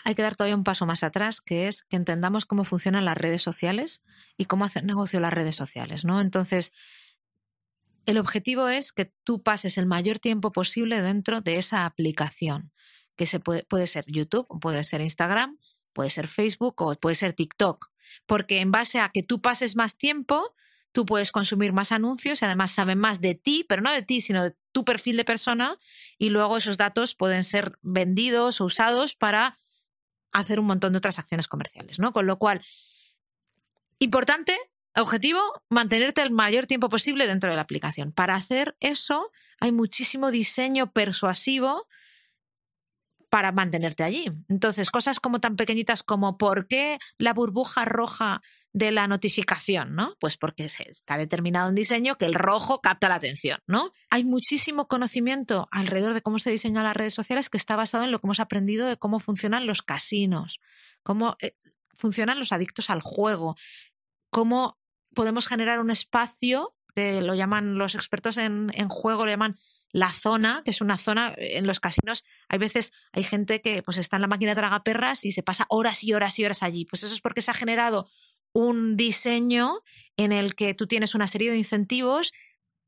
[0.04, 3.18] hay que dar todavía un paso más atrás, que es que entendamos cómo funcionan las
[3.18, 4.02] redes sociales
[4.36, 6.20] y cómo hacen negocio las redes sociales, ¿no?
[6.20, 6.72] Entonces,
[8.06, 12.70] el objetivo es que tú pases el mayor tiempo posible dentro de esa aplicación,
[13.16, 15.58] que se puede, puede ser YouTube, puede ser Instagram,
[15.92, 17.90] puede ser Facebook o puede ser TikTok,
[18.26, 20.54] porque en base a que tú pases más tiempo,
[20.92, 24.20] tú puedes consumir más anuncios y además saben más de ti, pero no de ti,
[24.20, 25.78] sino de tu perfil de persona
[26.18, 29.56] y luego esos datos pueden ser vendidos o usados para
[30.32, 32.12] hacer un montón de otras acciones comerciales, ¿no?
[32.12, 32.62] Con lo cual,
[33.98, 34.58] importante
[34.98, 38.12] Objetivo, mantenerte el mayor tiempo posible dentro de la aplicación.
[38.12, 41.86] Para hacer eso hay muchísimo diseño persuasivo
[43.36, 44.32] para mantenerte allí.
[44.48, 48.40] Entonces, cosas como tan pequeñitas como ¿por qué la burbuja roja
[48.72, 49.94] de la notificación?
[49.94, 50.14] ¿no?
[50.20, 53.92] Pues porque está determinado en diseño que el rojo capta la atención, ¿no?
[54.08, 58.10] Hay muchísimo conocimiento alrededor de cómo se diseñan las redes sociales que está basado en
[58.10, 60.58] lo que hemos aprendido de cómo funcionan los casinos,
[61.02, 61.52] cómo eh,
[61.94, 63.54] funcionan los adictos al juego,
[64.30, 64.78] cómo
[65.14, 69.58] podemos generar un espacio, que lo llaman los expertos en, juego, lo llaman
[69.96, 72.22] la zona, que es una zona en los casinos.
[72.48, 75.64] Hay veces hay gente que pues está en la máquina de tragaperras y se pasa
[75.70, 76.84] horas y horas y horas allí.
[76.84, 78.06] Pues eso es porque se ha generado
[78.52, 79.80] un diseño
[80.18, 82.34] en el que tú tienes una serie de incentivos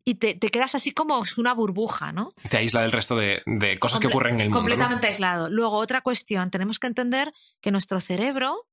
[0.04, 2.34] y te, quedas así como una burbuja, ¿no?
[2.50, 3.42] Te aísla del resto de,
[3.80, 4.60] cosas que ocurren en el mundo.
[4.60, 5.48] Completamente aislado.
[5.48, 8.66] Luego, otra cuestión, tenemos que entender que nuestro cerebro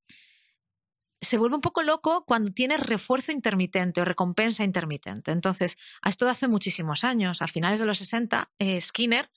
[1.26, 5.32] se vuelve un poco loco cuando tiene refuerzo intermitente o recompensa intermitente.
[5.32, 9.30] Entonces, esto hace muchísimos años, a finales de los 60, eh, Skinner,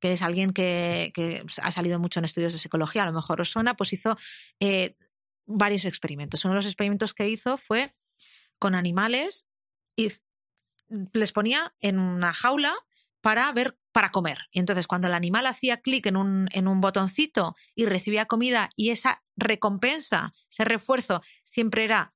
[0.00, 1.12] que es alguien que,
[1.62, 4.18] ha salido mucho en estudios de psicología, a lo mejor os suena, pues hizo
[4.60, 4.96] eh,
[5.46, 6.44] varios experimentos.
[6.44, 7.94] Uno de los experimentos que hizo fue
[8.58, 9.46] con animales
[9.96, 10.12] y
[11.12, 12.74] les ponía en una jaula
[13.26, 14.38] para ver para comer.
[14.52, 18.70] Y entonces cuando el animal hacía clic en un, en un botoncito y recibía comida
[18.76, 22.14] y esa recompensa, ese refuerzo, siempre era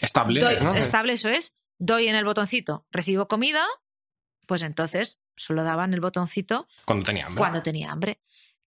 [0.00, 0.40] estable.
[0.80, 1.54] Estable, eso es.
[1.78, 3.64] Doy en el botoncito, recibo comida,
[4.48, 7.38] pues entonces solo daban el botoncito cuando tenía hambre.
[7.38, 8.20] Cuando tenía hambre.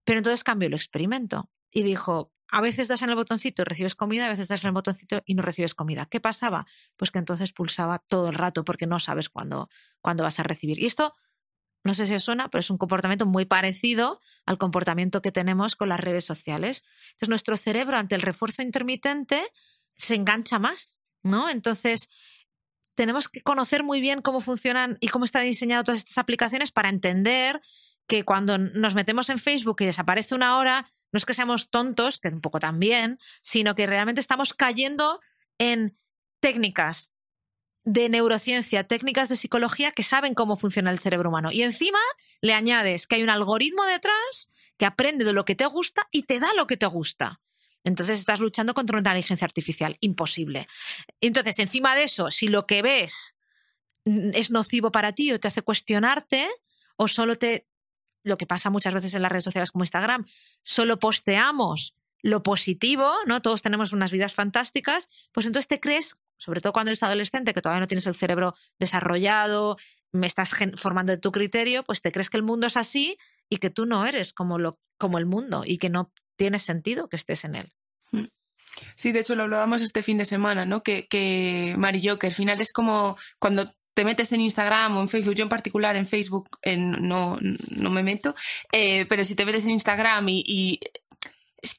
[0.04, 3.96] Pero entonces cambió el experimento y dijo, a veces das en el botoncito y recibes
[3.96, 6.06] comida, a veces das en el botoncito y no recibes comida.
[6.06, 6.66] ¿Qué pasaba?
[6.96, 9.68] Pues que entonces pulsaba todo el rato porque no sabes cuándo,
[10.00, 10.78] cuándo vas a recibir.
[10.78, 11.12] Y esto
[11.84, 15.76] no sé si os suena, pero es un comportamiento muy parecido al comportamiento que tenemos
[15.76, 16.84] con las redes sociales.
[17.08, 19.42] Entonces, nuestro cerebro ante el refuerzo intermitente
[19.96, 21.48] se engancha más, ¿no?
[21.50, 22.08] Entonces,
[22.94, 26.88] tenemos que conocer muy bien cómo funcionan y cómo están diseñadas todas estas aplicaciones para
[26.88, 27.60] entender
[28.06, 32.18] que cuando nos metemos en Facebook y desaparece una hora, no es que seamos tontos,
[32.18, 35.20] que un poco también, sino que realmente estamos cayendo
[35.58, 35.98] en
[36.40, 37.13] técnicas
[37.84, 41.52] de neurociencia, técnicas de psicología que saben cómo funciona el cerebro humano.
[41.52, 41.98] Y encima
[42.40, 46.22] le añades que hay un algoritmo detrás que aprende de lo que te gusta y
[46.22, 47.40] te da lo que te gusta.
[47.84, 49.98] Entonces estás luchando contra una inteligencia artificial.
[50.00, 50.66] Imposible.
[51.20, 53.36] Entonces, encima de eso, si lo que ves
[54.06, 56.48] es nocivo para ti o te hace cuestionarte,
[56.96, 57.66] o solo te.
[58.22, 60.24] Lo que pasa muchas veces en las redes sociales como Instagram,
[60.62, 63.42] solo posteamos lo positivo, ¿no?
[63.42, 67.62] Todos tenemos unas vidas fantásticas, pues entonces te crees sobre todo cuando eres adolescente, que
[67.62, 69.76] todavía no tienes el cerebro desarrollado,
[70.12, 73.18] me estás formando tu criterio, pues te crees que el mundo es así
[73.50, 77.08] y que tú no eres como, lo, como el mundo y que no tiene sentido
[77.08, 77.72] que estés en él.
[78.12, 78.26] Mm.
[78.96, 80.82] Sí, de hecho lo hablábamos este fin de semana, ¿no?
[80.82, 85.08] Que, que Marillo, que al final es como cuando te metes en Instagram o en
[85.08, 88.34] Facebook, yo en particular en Facebook no, no me meto,
[88.72, 90.80] eh, pero si te metes en Instagram y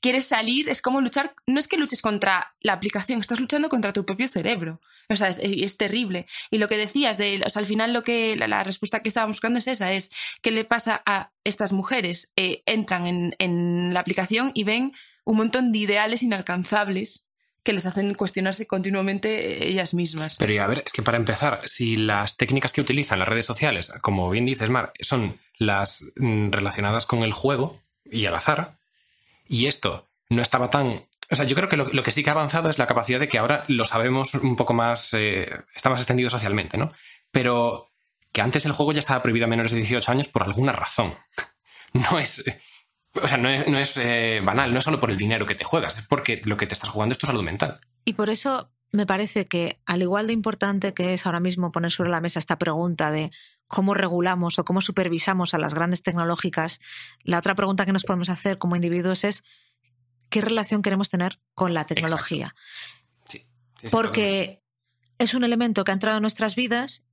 [0.02, 3.93] quieres salir, es como luchar, no es que luches contra la aplicación, estás luchando contra
[3.93, 4.82] tu propio cerebro.
[5.10, 6.26] O sea, es, terrible.
[6.50, 9.36] Y lo que decías, de, o sea, al final lo que la, respuesta que estábamos
[9.36, 12.32] buscando es esa, es qué le pasa a estas mujeres.
[12.36, 14.93] Eh, entran en, en la aplicación y ven
[15.26, 17.26] un montón de ideales inalcanzables
[17.65, 20.38] que les hacen cuestionarse continuamente ellas mismas.
[20.38, 23.91] Pero a ver, es que para empezar, si las técnicas que utilizan las redes sociales,
[24.02, 28.78] como bien dices, Mar, son las mm, relacionadas con el juego y el azar,
[29.47, 31.05] y esto no estaba tan...
[31.31, 33.27] O sea, yo creo que lo, que sí que ha avanzado es la capacidad de
[33.27, 35.13] que ahora lo sabemos un poco más...
[35.13, 36.91] Eh, está más extendido socialmente, ¿no?
[37.31, 37.91] Pero
[38.31, 41.15] que antes el juego ya estaba prohibido a menores de 18 años por alguna razón.
[41.93, 42.43] No es...
[43.13, 45.97] O sea, no es, eh, banal, no es solo por el dinero que te juegas,
[45.97, 47.79] es porque lo que te estás jugando es tu salud mental.
[48.03, 51.91] Y por eso me parece que, al igual de importante que es ahora mismo poner
[51.91, 53.31] sobre la mesa esta pregunta de
[53.67, 56.80] cómo regulamos o cómo supervisamos a las grandes tecnológicas,
[57.23, 59.43] la otra pregunta que nos podemos hacer como individuos es
[60.30, 62.56] qué relación queremos tener con la tecnología.
[63.91, 64.63] Porque
[65.17, 67.04] es un elemento que ha entrado en nuestras vidas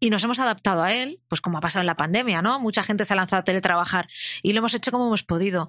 [0.00, 2.58] y nos hemos adaptado a él, pues como ha pasado en la pandemia, ¿no?
[2.58, 4.08] Mucha gente se ha lanzado a teletrabajar
[4.42, 5.68] y lo hemos hecho como hemos podido.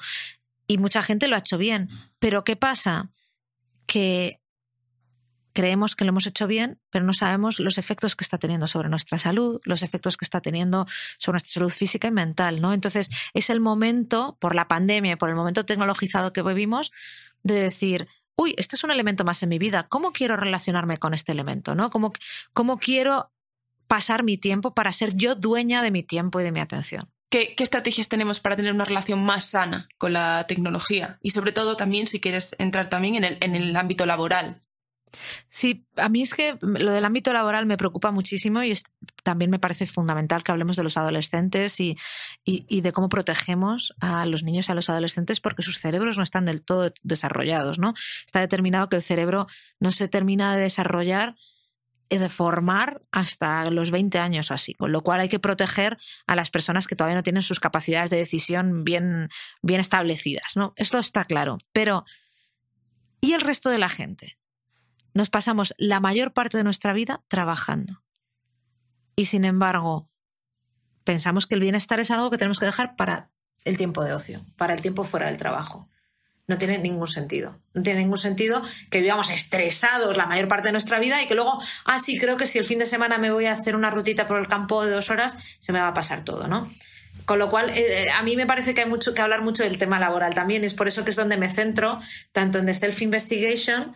[0.66, 1.90] Y mucha gente lo ha hecho bien.
[2.20, 3.12] Pero ¿qué pasa?
[3.86, 4.42] Que
[5.54, 8.90] creemos que lo hemos hecho bien, pero no sabemos los efectos que está teniendo sobre
[8.90, 10.88] nuestra salud, los efectos que está teniendo
[11.18, 12.74] sobre nuestra salud física y mental, ¿no?
[12.74, 16.92] Entonces, es el momento, por la pandemia y por el momento tecnologizado que vivimos,
[17.44, 21.14] de decir, uy, este es un elemento más en mi vida, ¿cómo quiero relacionarme con
[21.14, 21.90] este elemento, ¿no?
[21.90, 22.12] ¿Cómo,
[22.80, 23.32] quiero
[23.88, 27.12] pasar mi tiempo para ser yo dueña de mi tiempo y de mi atención?
[27.30, 31.18] ¿Qué, estrategias tenemos para tener una relación más sana con la tecnología?
[31.22, 34.64] Y sobre todo también si quieres entrar también en el ámbito laboral.
[35.50, 38.74] Sí, a mí es que lo del ámbito laboral me preocupa muchísimo y
[39.24, 41.96] también me parece fundamental que hablemos de los adolescentes y,
[42.44, 46.24] y, de cómo protegemos a los niños y a los adolescentes porque sus cerebros no
[46.24, 47.94] están del todo desarrollados, ¿no?
[48.26, 49.48] Está determinado que el cerebro
[49.80, 51.36] no se termina de desarrollar
[52.18, 55.98] de formar hasta los 20 años o así, con lo cual hay que proteger
[56.28, 59.30] a las personas que todavía no tienen sus capacidades de decisión bien,
[59.62, 60.74] bien establecidas, ¿no?
[60.76, 62.06] Esto está claro, pero
[63.22, 64.38] ¿y el resto de la gente?
[65.14, 68.04] Nos pasamos la mayor parte de nuestra vida trabajando.
[69.16, 70.10] Y sin embargo,
[71.04, 73.30] pensamos que el bienestar es algo que tenemos que dejar para
[73.64, 75.90] el tiempo de ocio, para el tiempo fuera del trabajo.
[76.46, 77.62] No tiene ningún sentido.
[77.74, 81.36] No tiene ningún sentido que vivamos estresados la mayor parte de nuestra vida y que
[81.36, 83.90] luego, ah, sí, creo que si el fin de semana me voy a hacer una
[83.90, 86.68] rutita por el campo de dos horas, se me va a pasar todo, ¿no?
[87.26, 89.78] Con lo cual, eh, a mí me parece que hay mucho que hablar mucho del
[89.78, 90.66] tema laboral también.
[90.66, 92.02] Es por eso que es donde me centro,
[92.34, 93.96] tanto en The Self Investigation,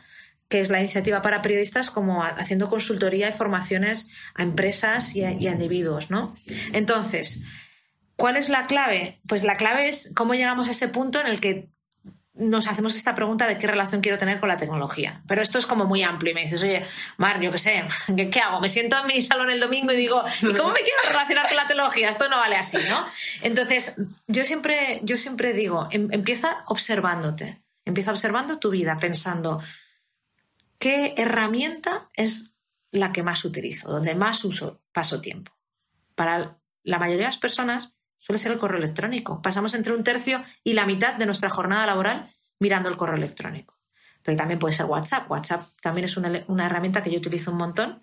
[0.50, 5.32] que es la iniciativa para periodistas, como haciendo consultoría y formaciones a empresas y a,
[5.32, 6.36] individuos, ¿no?
[6.74, 7.44] Entonces,
[8.16, 9.20] ¿cuál es la clave?
[9.28, 11.70] Pues la clave es cómo llegamos a ese punto en el que
[12.38, 15.22] nos hacemos esta pregunta de qué relación quiero tener con la tecnología.
[15.28, 16.86] Pero esto es como muy amplio y me dices, oye,
[17.18, 17.84] Mar, yo qué sé,
[18.32, 18.62] ¿qué, hago?
[18.62, 21.58] Me siento en mi salón el domingo y digo, ¿y cómo me quiero relacionar con
[21.58, 22.10] la tecnología?
[22.10, 23.06] Esto no vale así, ¿no?
[23.42, 23.96] Entonces,
[24.28, 29.62] yo siempre, yo siempre digo, em, empieza observándote, empieza observando tu vida, pensando,
[30.80, 32.54] ¿qué herramienta es
[32.92, 35.52] la que más utilizo, donde más uso, paso tiempo?
[36.16, 39.42] Para la mayoría de las personas, suele ser el correo electrónico.
[39.42, 43.78] Pasamos entre un tercio y la mitad de nuestra jornada laboral mirando el correo electrónico.
[44.24, 45.30] Pero también puede ser WhatsApp.
[45.30, 48.02] WhatsApp también es una, herramienta que yo utilizo un montón,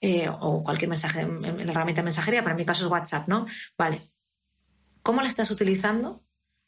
[0.00, 3.46] eh, o cualquier mensaje, herramienta de mensajería, pero en mi caso es WhatsApp, ¿no?
[3.78, 4.00] Vale.
[5.02, 6.24] ¿Cómo la estás utilizando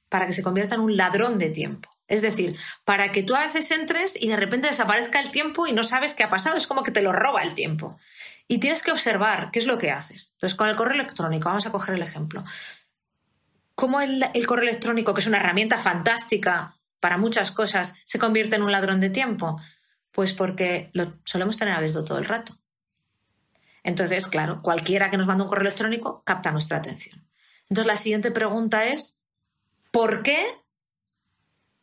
[0.09, 1.92] para que se convierta en un ladrón de tiempo?
[2.13, 5.73] Es decir, para que tú a veces entres y de repente desaparezca el tiempo y
[5.73, 7.99] no sabes qué ha pasado, es como que te lo roba el tiempo.
[8.47, 10.33] Y tienes que observar qué es lo que haces.
[10.35, 12.45] Entonces, con el correo electrónico, vamos a coger el ejemplo.
[13.75, 18.63] ¿Cómo el, correo electrónico, que es una herramienta fantástica para muchas cosas, se convierte en
[18.63, 19.59] un ladrón de tiempo?
[20.11, 22.59] Pues porque lo solemos tener abierto todo el rato.
[23.85, 27.27] Entonces, claro, cualquiera que nos mande un correo electrónico capta nuestra atención.
[27.71, 29.17] Entonces, la siguiente pregunta es,
[29.91, 30.62] ¿por qué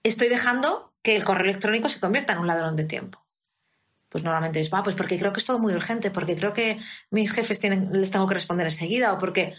[0.04, 3.26] estoy dejando que el correo electrónico se convierta en un ladrón de tiempo?
[4.10, 6.78] Pues normalmente es, va, pues porque creo que es todo muy urgente, porque creo que
[7.12, 9.54] mis jefes tienen, les tengo que responder enseguida, o porque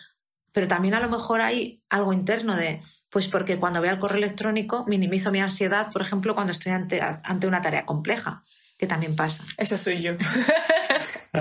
[0.52, 4.18] pero también a lo mejor hay algo interno de, pues porque cuando veo el correo
[4.18, 8.44] electrónico minimizo mi ansiedad, por ejemplo, cuando estoy ante, ante una tarea compleja,
[8.76, 9.44] que también pasa.
[9.56, 10.12] Esa soy yo.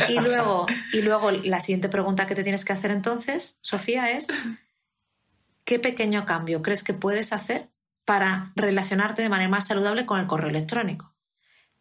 [0.07, 4.27] Y luego, y luego la siguiente pregunta que te tienes que hacer entonces, Sofía, es,
[5.65, 7.69] ¿qué pequeño cambio crees que puedes hacer
[8.09, 11.13] para relacionarte de manera más saludable con el correo electrónico?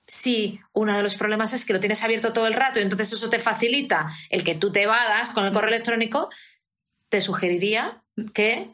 [0.07, 3.13] si uno de los problemas es que lo tienes abierto todo el rato y entonces
[3.13, 6.31] eso te facilita el que tú te evadas con el correo electrónico,
[7.11, 8.73] te sugeriría que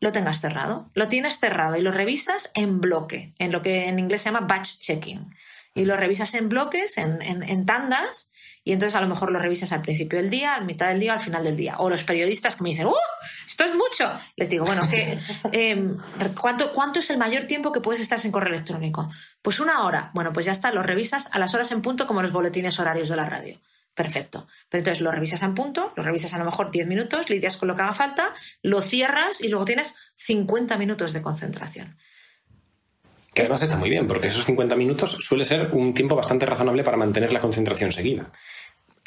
[0.00, 0.90] lo tengas cerrado.
[0.94, 4.46] Lo tienes cerrado y lo revisas en bloque, en lo que en inglés se llama
[4.46, 5.34] batch checking.
[5.74, 8.30] Y lo revisas en bloques, en, tandas,
[8.68, 11.14] y entonces a lo mejor lo revisas al principio del día, a mitad del día,
[11.14, 11.76] al final del día.
[11.78, 12.92] O los periodistas que me dicen, ¡Uh!
[13.46, 14.12] Esto es mucho.
[14.36, 14.86] Les digo, bueno,
[15.52, 15.96] em,
[16.38, 19.10] ¿cuánto, ¿cuánto es el mayor tiempo que puedes estar sin correo electrónico?
[19.40, 20.10] Pues una hora.
[20.12, 23.08] Bueno, pues ya está, lo revisas a las horas en punto como los boletines horarios
[23.08, 23.58] de la radio.
[23.94, 24.46] Perfecto.
[24.68, 27.68] Pero entonces lo revisas en punto, lo revisas a lo mejor 10 minutos, lidias con
[27.68, 31.96] lo que haga falta, lo cierras y luego tienes 50 minutos de concentración.
[33.32, 36.84] Que además está muy bien, porque esos 50 minutos suele ser un tiempo bastante razonable
[36.84, 38.30] para mantener la concentración seguida.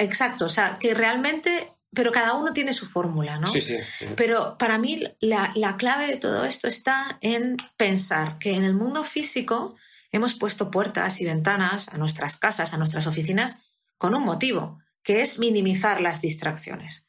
[0.02, 3.48] Exacto, o sea, que realmente, pero cada uno tiene su fórmula, ¿no?
[3.48, 3.78] Sí, sí.
[4.16, 8.74] Pero para mí la, la clave de todo esto está en pensar que en el
[8.74, 9.76] mundo físico
[10.12, 15.22] hemos puesto puertas y ventanas a nuestras casas, a nuestras oficinas, con un motivo, que
[15.22, 17.08] es minimizar las distracciones.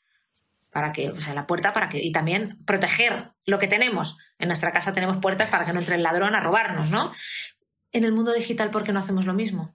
[0.70, 4.18] Para que, o sea, la puerta para que, y también proteger lo que tenemos.
[4.38, 7.10] En nuestra casa tenemos puertas para que no entre el ladrón a robarnos, ¿no?
[7.90, 9.74] En el mundo digital, ¿por qué no hacemos lo mismo?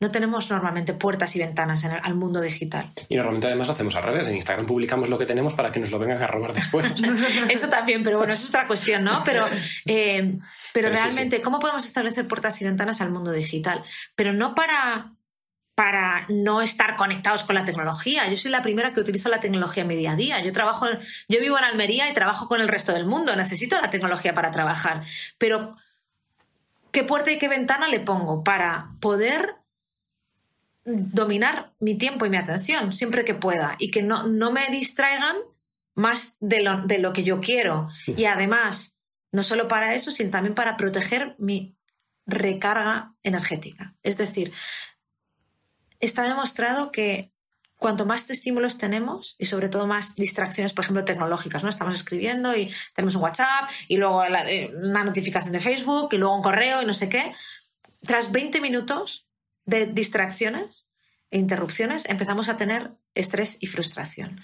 [0.00, 2.90] No tenemos normalmente puertas y ventanas en el, al mundo digital.
[3.08, 4.26] Y normalmente además lo hacemos al revés.
[4.26, 6.90] En Instagram publicamos lo que tenemos para que nos lo vengan a robar después.
[7.50, 9.22] eso también, pero bueno, eso es otra cuestión, ¿no?
[9.24, 9.46] Pero,
[9.84, 10.38] eh,
[10.72, 13.82] pero, realmente, ¿cómo podemos establecer puertas y ventanas al mundo digital?
[14.16, 15.12] Pero no para
[15.80, 18.28] para no estar conectados con la tecnología.
[18.28, 20.44] Yo soy la primera que utilizo la tecnología en mi día a día.
[20.44, 20.84] Yo trabajo,
[21.26, 23.34] yo vivo en Almería y trabajo con el resto del mundo.
[23.34, 25.04] Necesito la tecnología para trabajar.
[25.38, 25.74] Pero,
[26.90, 29.59] ¿qué puerta y qué ventana le pongo para poder
[30.84, 35.36] dominar mi tiempo y mi atención siempre que pueda y que no, no me distraigan
[35.94, 37.88] más de lo, de lo que yo quiero?
[38.06, 38.96] Y además,
[39.32, 41.76] no solo para eso, sino también para proteger mi
[42.26, 43.94] recarga energética.
[44.02, 44.52] Es decir,
[45.98, 47.30] está demostrado que
[47.76, 51.70] cuanto más estímulos tenemos y sobre todo más distracciones, por ejemplo, tecnológicas, ¿no?
[51.70, 56.36] Estamos escribiendo y tenemos un WhatsApp y luego eh, una notificación de Facebook y luego
[56.36, 57.32] un correo y no sé qué.
[58.02, 59.29] Tras 20 minutos
[59.70, 60.90] de distracciones
[61.30, 64.40] e interrupciones empezamos a tener estrés y frustración.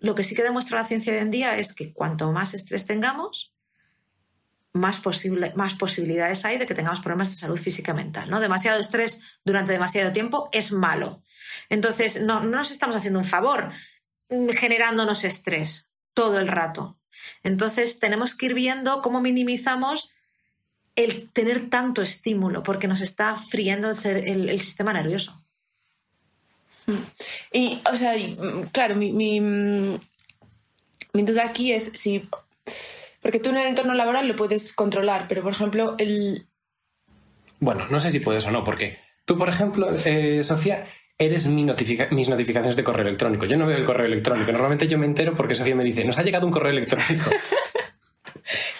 [0.00, 2.86] Lo que sí que demuestra la ciencia hoy en día es que cuanto más estrés
[2.86, 3.52] tengamos,
[4.72, 8.30] más, posible, más posibilidades hay de que tengamos problemas de salud física y mental.
[8.30, 8.38] ¿no?
[8.38, 11.24] Demasiado estrés durante demasiado tiempo es malo.
[11.68, 13.72] Entonces, no, no nos estamos haciendo un favor
[14.30, 17.00] mm, generándonos estrés todo el rato.
[17.42, 20.12] Entonces, tenemos que ir viendo cómo minimizamos
[20.98, 25.44] el tener tanto estímulo, porque nos está friendo el, el, sistema nervioso.
[27.52, 30.00] Y, o sea, mm, claro, mi, mi, mm,
[31.12, 32.28] mi duda aquí es si
[33.22, 36.46] porque tú en el entorno laboral lo puedes controlar, pero por ejemplo, el.
[37.60, 40.86] Bueno, no sé si puedes o no, porque tú, por ejemplo, eh, Sofía,
[41.16, 41.64] eres mi
[42.10, 43.46] mis notificaciones de correo electrónico.
[43.46, 44.50] Yo no veo el correo electrónico.
[44.50, 47.30] Normalmente yo me entero porque Sofía me dice, nos ha llegado un correo electrónico.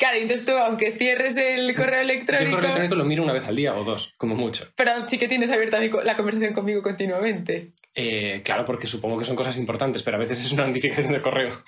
[0.08, 2.44] Claro, entonces tú, aunque cierres el correo electrónico.
[2.44, 4.66] Yo el correo electrónico lo miro una vez al día o dos, como mucho.
[4.74, 7.72] Pero sí que tienes abierta la conversación conmigo continuamente.
[7.94, 11.20] Eh, claro, porque supongo que son cosas importantes, pero a veces es una notificación de
[11.20, 11.62] correo.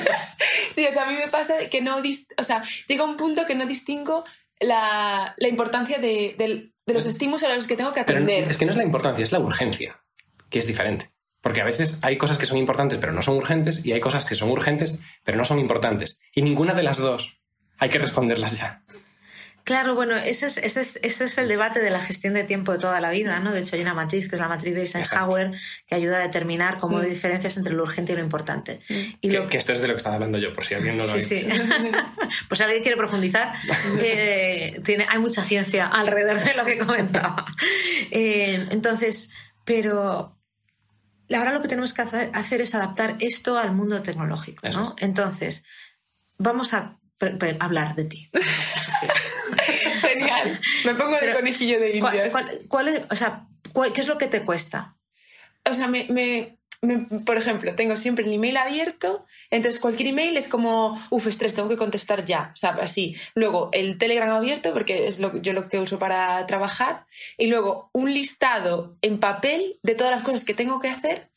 [0.70, 2.00] sí, o sea, a mí me pasa que no.
[2.36, 4.22] O sea, llega un punto que no distingo
[4.60, 8.44] la, importancia de, los estímulos a los que tengo que atender.
[8.48, 10.00] es que no es la importancia, es la urgencia,
[10.50, 11.10] que es diferente.
[11.40, 14.24] Porque a veces hay cosas que son importantes pero no son urgentes y hay cosas
[14.24, 16.20] que son urgentes pero no son importantes.
[16.32, 17.41] Y ninguna de las dos
[17.82, 18.80] hay que responderlas ya.
[19.64, 22.70] Claro, bueno, ese es, ese, es, ese es, el debate de la gestión de tiempo
[22.70, 23.52] de toda la vida, ¿no?
[23.52, 25.52] De hecho, hay una matriz, que es la matriz de Eisenhower,
[25.86, 27.10] que ayuda a determinar cómo hay mm.
[27.10, 28.80] diferencias entre lo urgente y lo importante.
[28.88, 28.94] Mm.
[29.20, 31.10] Y que, esto es de lo que estaba hablando yo, por si alguien no lo
[31.10, 31.48] ha sí, sí.
[32.48, 33.52] pues si alguien quiere profundizar,
[34.00, 37.44] eh, tiene, hay mucha ciencia alrededor de lo que comentaba.
[38.12, 39.32] Eh, entonces,
[39.64, 40.36] pero
[41.34, 44.94] ahora lo que tenemos que hacer es adaptar esto al mundo tecnológico, ¿no?
[44.98, 45.64] Entonces,
[46.38, 46.98] vamos a
[47.60, 48.30] hablar de ti.
[50.00, 50.58] Genial.
[50.84, 52.34] Me pongo de conejillo de indias.
[52.68, 53.46] ¿cuál, es, o sea,
[53.94, 54.96] ¿qué es lo que te cuesta?
[55.68, 56.06] O sea, me,
[57.24, 61.68] por ejemplo, tengo siempre el email abierto, entonces cualquier email es como, uff, estrés, tengo
[61.68, 63.16] que contestar ya, o sea, así.
[63.36, 67.06] Luego el Telegram abierto, porque es lo, yo lo que uso para trabajar,
[67.38, 71.30] y luego un listado en papel de todas las cosas que tengo que hacer,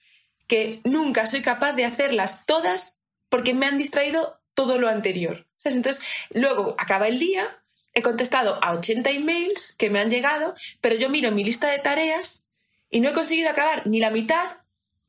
[0.47, 5.45] que nunca soy capaz de hacerlas todas porque me han distraído todo lo anterior.
[5.73, 7.63] Entonces, luego acaba el día,
[7.93, 11.79] he contestado a 80 emails que me han llegado, pero yo miro mi lista de
[11.79, 12.45] tareas
[12.89, 14.51] y no he conseguido acabar ni la mitad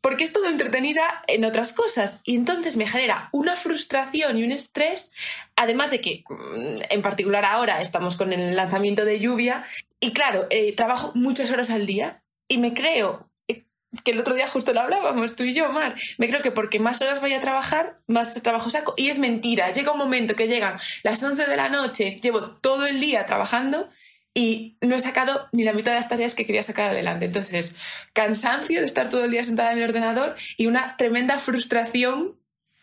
[0.06, 2.20] porque es todo entretenida en otras cosas.
[2.22, 5.10] Y entonces me genera una frustración y un estrés,
[5.56, 9.64] además de que, mm, en particular ahora, estamos con el lanzamiento de lluvia.
[9.98, 13.28] Y claro, eh, trabajo muchas horas al día y me creo
[14.02, 15.94] que el otro día justo lo hablábamos tú y yo, Mar.
[16.18, 18.94] Me creo que porque más horas voy a trabajar, más trabajo saco.
[18.96, 19.72] Y es mentira.
[19.72, 23.88] Llega un momento que llegan las 11 de la noche, llevo todo el día trabajando
[24.36, 27.24] y no he sacado ni la mitad de las tareas que quería sacar adelante.
[27.24, 27.74] Entonces,
[28.12, 32.35] cansancio de estar todo el día sentada en el ordenador y una tremenda frustración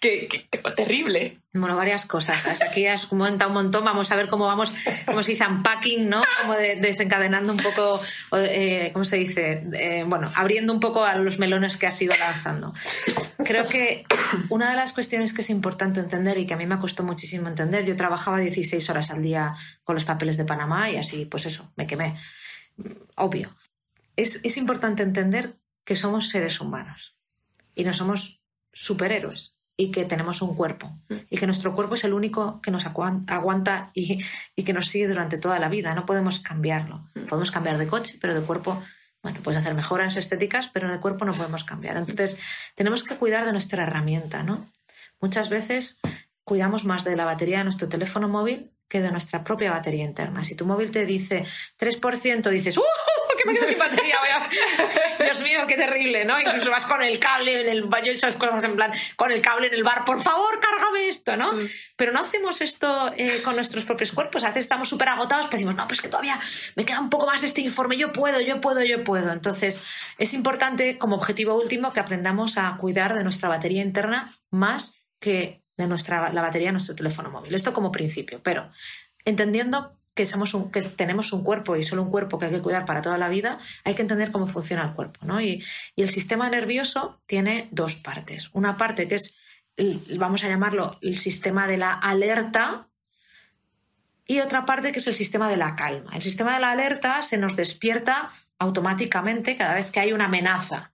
[0.03, 1.37] que, terrible.
[1.53, 2.61] Bueno, varias cosas.
[2.61, 3.85] Aquí has comentado un montón.
[3.85, 4.73] Vamos a ver cómo vamos,
[5.05, 6.23] cómo se dice, unpacking, ¿no?
[6.41, 8.01] Como desencadenando un poco,
[8.33, 9.63] eh, ¿cómo se dice?
[9.71, 12.73] Eh, bueno, abriendo un poco a los melones que has ido lanzando.
[13.45, 14.05] Creo que
[14.49, 17.47] una de las cuestiones que es importante entender y que a mí me costó muchísimo
[17.47, 21.45] entender, yo trabajaba 16 horas al día con los papeles de Panamá y así, pues
[21.45, 22.17] eso, me quemé.
[23.15, 23.55] Obvio.
[24.17, 27.17] Es, es importante entender que somos seres humanos
[27.73, 28.41] y no somos
[28.73, 31.15] superhéroes y que tenemos un cuerpo mm.
[31.29, 34.23] y que nuestro cuerpo es el único que nos aguanta y,
[34.63, 35.95] que nos sigue durante toda la vida.
[35.95, 37.09] No podemos cambiarlo.
[37.15, 37.25] Mm.
[37.25, 38.81] Podemos cambiar de coche, pero de cuerpo,
[39.21, 41.97] bueno, puedes hacer mejoras estéticas, pero de cuerpo no podemos cambiar.
[41.97, 42.37] Entonces,
[42.75, 44.69] tenemos que cuidar de nuestra herramienta, ¿no?
[45.19, 45.99] Muchas veces
[46.43, 50.43] cuidamos más de la batería de nuestro teléfono móvil que de nuestra propia batería interna.
[50.43, 51.45] Si tu móvil te dice
[51.79, 52.83] 3%, dices, ¡Uh!
[53.43, 54.17] Que me quedo sin batería.
[55.19, 56.39] Dios mío, qué terrible, ¿no?
[56.39, 59.41] Incluso vas con el cable en el baño y esas cosas en plan, con el
[59.41, 61.53] cable en el bar, por favor, cárgame esto, ¿no?
[61.53, 61.67] Mm.
[61.95, 64.43] Pero no hacemos esto eh, con nuestros propios cuerpos.
[64.43, 66.39] A veces estamos súper agotados, pero decimos, no, pues que todavía
[66.75, 69.31] me queda un poco más de este informe, yo puedo, yo puedo, yo puedo.
[69.31, 69.81] Entonces,
[70.17, 75.63] es importante como objetivo último que aprendamos a cuidar de nuestra batería interna más que
[75.77, 77.55] de nuestra, la batería de nuestro teléfono móvil.
[77.55, 78.69] Esto como principio, pero
[79.25, 82.85] entendiendo que, somos que tenemos un cuerpo y solo un cuerpo que hay que cuidar
[82.85, 85.25] para toda la vida, hay que entender cómo funciona el cuerpo.
[85.25, 85.41] ¿no?
[85.41, 85.63] Y,
[85.95, 88.49] el sistema nervioso tiene dos partes.
[88.53, 89.35] Una parte que es,
[90.17, 92.87] vamos a llamarlo, el sistema de la alerta,
[94.25, 96.15] y otra parte que es el sistema de la calma.
[96.15, 100.92] El sistema de la alerta se nos despierta automáticamente cada vez que hay una amenaza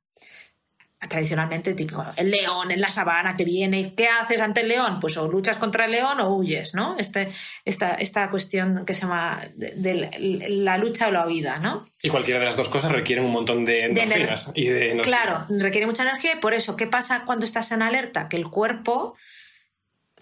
[1.08, 5.00] tradicionalmente típico, el león en la sabana que viene, ¿qué haces ante el león?
[5.00, 6.98] Pues o luchas contra el león o huyes, ¿no?
[6.98, 7.32] Este,
[7.64, 11.88] esta, esta cuestión que se llama de, la lucha o la huida, ¿no?
[12.04, 15.00] Y cualquiera de las dos cosas requieren un montón de endorfinas y de.
[15.02, 18.28] Claro, requiere mucha energía y por eso, ¿qué pasa cuando estás en alerta?
[18.28, 19.16] Que el cuerpo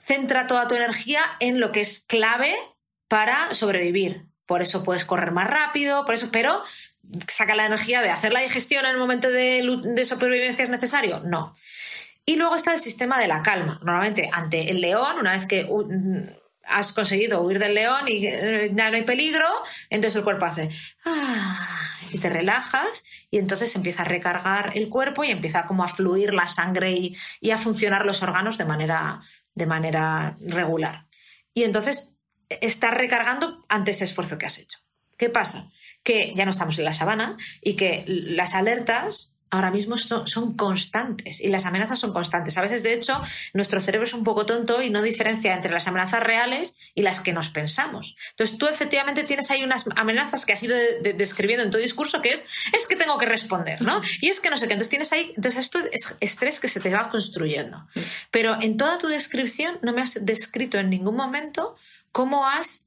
[0.06, 2.56] centra toda tu energía en lo que es clave
[3.08, 4.26] para sobrevivir.
[4.46, 6.62] Por eso puedes correr más rápido, por eso, pero
[7.28, 11.22] saca la energía de hacer la digestión en el momento de, supervivencia es necesario?
[11.22, 11.54] No.
[12.26, 13.80] Y luego está el sistema de la calma.
[13.84, 15.68] Normalmente ante el león, una vez que
[16.68, 19.48] has conseguido huir del león y eh, ya no hay peligro,
[19.90, 20.70] entonces el cuerpo hace
[21.06, 25.88] ah", y te relajas y entonces empieza a recargar el cuerpo y empieza como a
[25.88, 29.22] fluir la sangre y, a funcionar los órganos de manera,
[29.56, 31.08] de manera regular.
[31.54, 32.14] Y entonces
[32.50, 34.80] estás recargando ante ese esfuerzo que has hecho.
[35.18, 35.72] ¿Qué pasa?
[36.04, 41.40] Que ya no estamos en la sabana y que las alertas ahora mismo son, constantes
[41.40, 42.58] y las amenazas son constantes.
[42.58, 43.22] A veces, de hecho,
[43.54, 47.22] nuestro cerebro es un poco tonto y no diferencia entre las amenazas reales y las
[47.22, 48.16] que nos pensamos.
[48.32, 52.32] Entonces, tú efectivamente tienes ahí unas amenazas que has ido describiendo en tu discurso que
[52.32, 54.02] es, es que tengo que responder, ¿no?
[54.22, 54.74] Y es que no sé qué.
[54.74, 57.88] Entonces, tienes ahí, entonces esto es estrés que se te va construyendo.
[58.32, 61.76] Pero en toda tu descripción no me has descrito en ningún momento
[62.12, 62.86] cómo has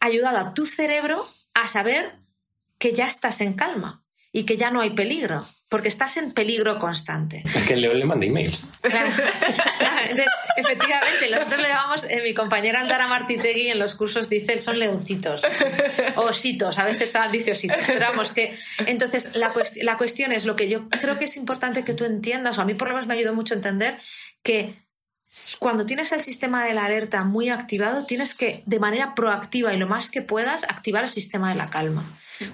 [0.00, 2.12] ayudado a tu cerebro a saber
[2.78, 4.04] que ya estás en calma
[4.36, 7.44] y que ya no hay peligro, porque estás en peligro constante.
[7.46, 8.64] Es que el león le manda emails.
[10.56, 15.42] efectivamente, nosotros le llamamos, eh, mi compañera Aldara Martitegui en los cursos dice, son leoncitos,
[16.16, 19.52] o ositos, a veces dice ositos, pero vamos, que entonces la,
[19.82, 22.64] la cuestión es lo que yo creo que es importante que tú entiendas, o a
[22.64, 23.98] mí por lo menos me ayudó mucho a entender,
[24.42, 24.83] que
[25.58, 29.78] cuando tienes el sistema de la alerta muy activado, tienes que, de manera proactiva y
[29.78, 32.04] lo más que puedas, activar el sistema de la calma.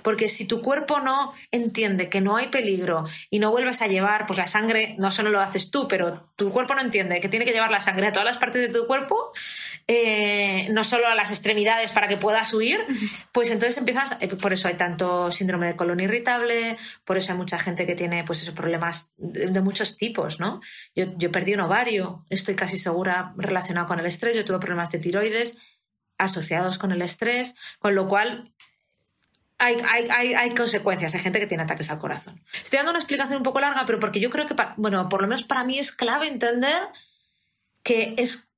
[0.03, 4.27] Porque si tu cuerpo no entiende que no hay peligro y no vuelves a llevar,
[4.27, 7.45] pues la sangre no solo lo haces tú, pero tu cuerpo no entiende que tiene
[7.45, 9.33] que llevar la sangre a todas las partes de tu cuerpo,
[9.87, 12.81] eh, no solo a las extremidades para que puedas huir,
[13.33, 17.39] pues entonces empiezas, eh, por eso hay tanto síndrome de colon irritable, por eso hay
[17.39, 20.61] mucha gente que tiene pues esos problemas de, muchos tipos, ¿no?
[20.95, 24.91] Yo, yo perdí un ovario, estoy casi segura relacionado con el estrés, yo tuve problemas
[24.91, 25.59] de tiroides
[26.21, 28.53] asociados con el estrés, con lo cual
[29.61, 32.43] hay, consecuencias, hay gente que tiene ataques al corazón.
[32.53, 35.29] Estoy dando una explicación un poco larga, pero porque yo creo que, bueno, por lo
[35.29, 36.89] menos para mí es clave entender
[37.83, 38.51] que es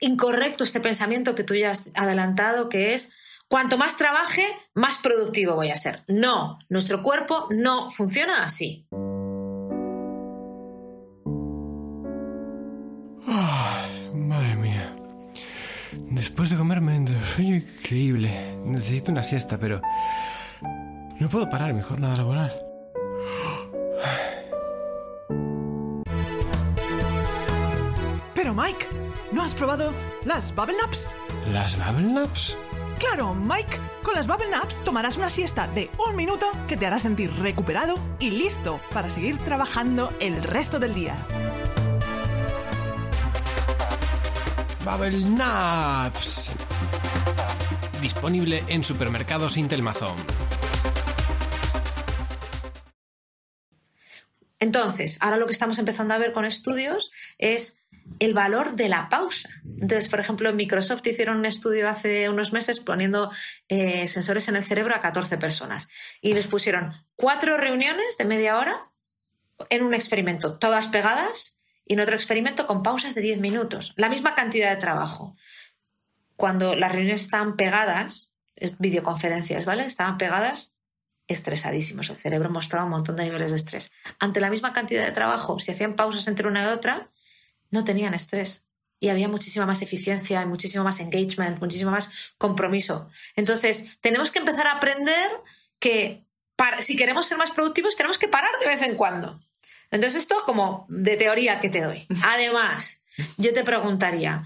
[0.00, 3.12] incorrecto este pensamiento que tú ya has adelantado, que es
[3.48, 6.04] cuanto más trabaje, más productivo voy a ser.
[6.08, 8.86] No, nuestro cuerpo no funciona así.
[14.12, 14.96] madre mía.
[15.92, 18.30] Después de comerme un sueño increíble.
[18.64, 19.80] Necesito una siesta, pero
[21.20, 22.66] no puedo parar mi jornada laboral.
[28.34, 28.86] Pero Mike,
[29.30, 29.92] ¿no has probado
[30.24, 31.08] las Bubble Naps?
[31.52, 32.56] ¿Las Bubble Naps?
[32.98, 33.78] Claro, Mike.
[34.02, 37.98] Con las Bubble Naps tomarás una siesta de un minuto que te hará sentir recuperado
[38.18, 41.16] y listo para seguir trabajando el resto del día.
[44.84, 46.52] Bubble Naps.
[48.00, 50.16] Disponible en supermercados Intelmazón.
[54.60, 57.78] Entonces, ahora lo que estamos empezando a ver con estudios es
[58.18, 59.48] el valor de la pausa.
[59.64, 63.30] Entonces, por ejemplo, Microsoft hicieron un estudio hace unos meses poniendo
[63.68, 65.88] eh, sensores en el cerebro a 14 personas
[66.20, 68.90] y les pusieron cuatro reuniones de media hora
[69.70, 71.58] en un experimento, todas pegadas,
[71.90, 75.34] y en otro experimento con pausas de 10 minutos, la misma cantidad de trabajo.
[76.36, 78.32] Cuando las reuniones estaban pegadas,
[78.78, 79.84] videoconferencias, ¿vale?
[79.84, 80.76] Estaban pegadas,
[81.32, 82.10] estresadísimos.
[82.10, 83.90] El cerebro mostraba un montón de niveles de estrés.
[84.18, 87.10] Ante la misma cantidad de trabajo, si hacían pausas entre una y otra,
[87.70, 88.66] no tenían estrés.
[88.98, 93.08] Y había muchísima más eficiencia, muchísimo más engagement, muchísimo más compromiso.
[93.34, 95.30] Entonces, tenemos que empezar a aprender
[95.78, 96.26] que
[96.80, 99.40] si queremos ser más productivos, tenemos que parar de vez en cuando.
[99.90, 102.06] Entonces, esto como de teoría que te doy.
[102.22, 103.04] Además,
[103.38, 104.44] yo te preguntaría,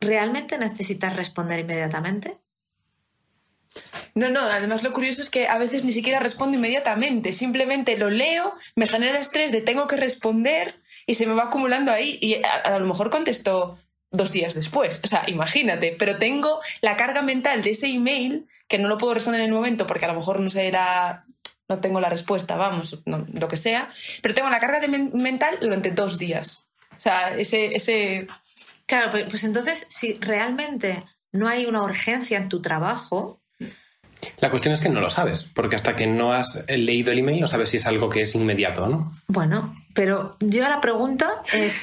[0.00, 2.38] ¿realmente necesitas responder inmediatamente?
[4.14, 8.10] No, no, además lo curioso es que a veces ni siquiera respondo inmediatamente, simplemente lo
[8.10, 12.42] leo, me genera estrés de tengo que responder y se me va acumulando ahí y
[12.42, 13.78] a, lo mejor contesto
[14.10, 18.78] dos días después, o sea, imagínate, pero tengo la carga mental de ese email que
[18.78, 21.24] no lo puedo responder en el momento porque a lo mejor no será
[21.68, 23.88] no tengo la respuesta, vamos, lo que sea,
[24.22, 26.64] pero tengo la carga de mental durante dos días.
[26.96, 28.26] O sea, ese, ese...
[28.86, 33.42] Claro, pues, pues entonces, si realmente no hay una urgencia en tu trabajo,
[34.38, 37.40] la cuestión es que no lo sabes, porque hasta que no has leído el email
[37.40, 39.16] no sabes si es algo que es inmediato no.
[39.26, 41.82] Bueno, pero yo la pregunta es,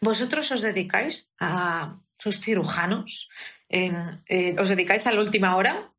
[0.00, 1.96] ¿vosotros os dedicáis a...
[2.18, 3.28] sus cirujanos?
[3.68, 5.90] Eh, ¿Os dedicáis a la última hora?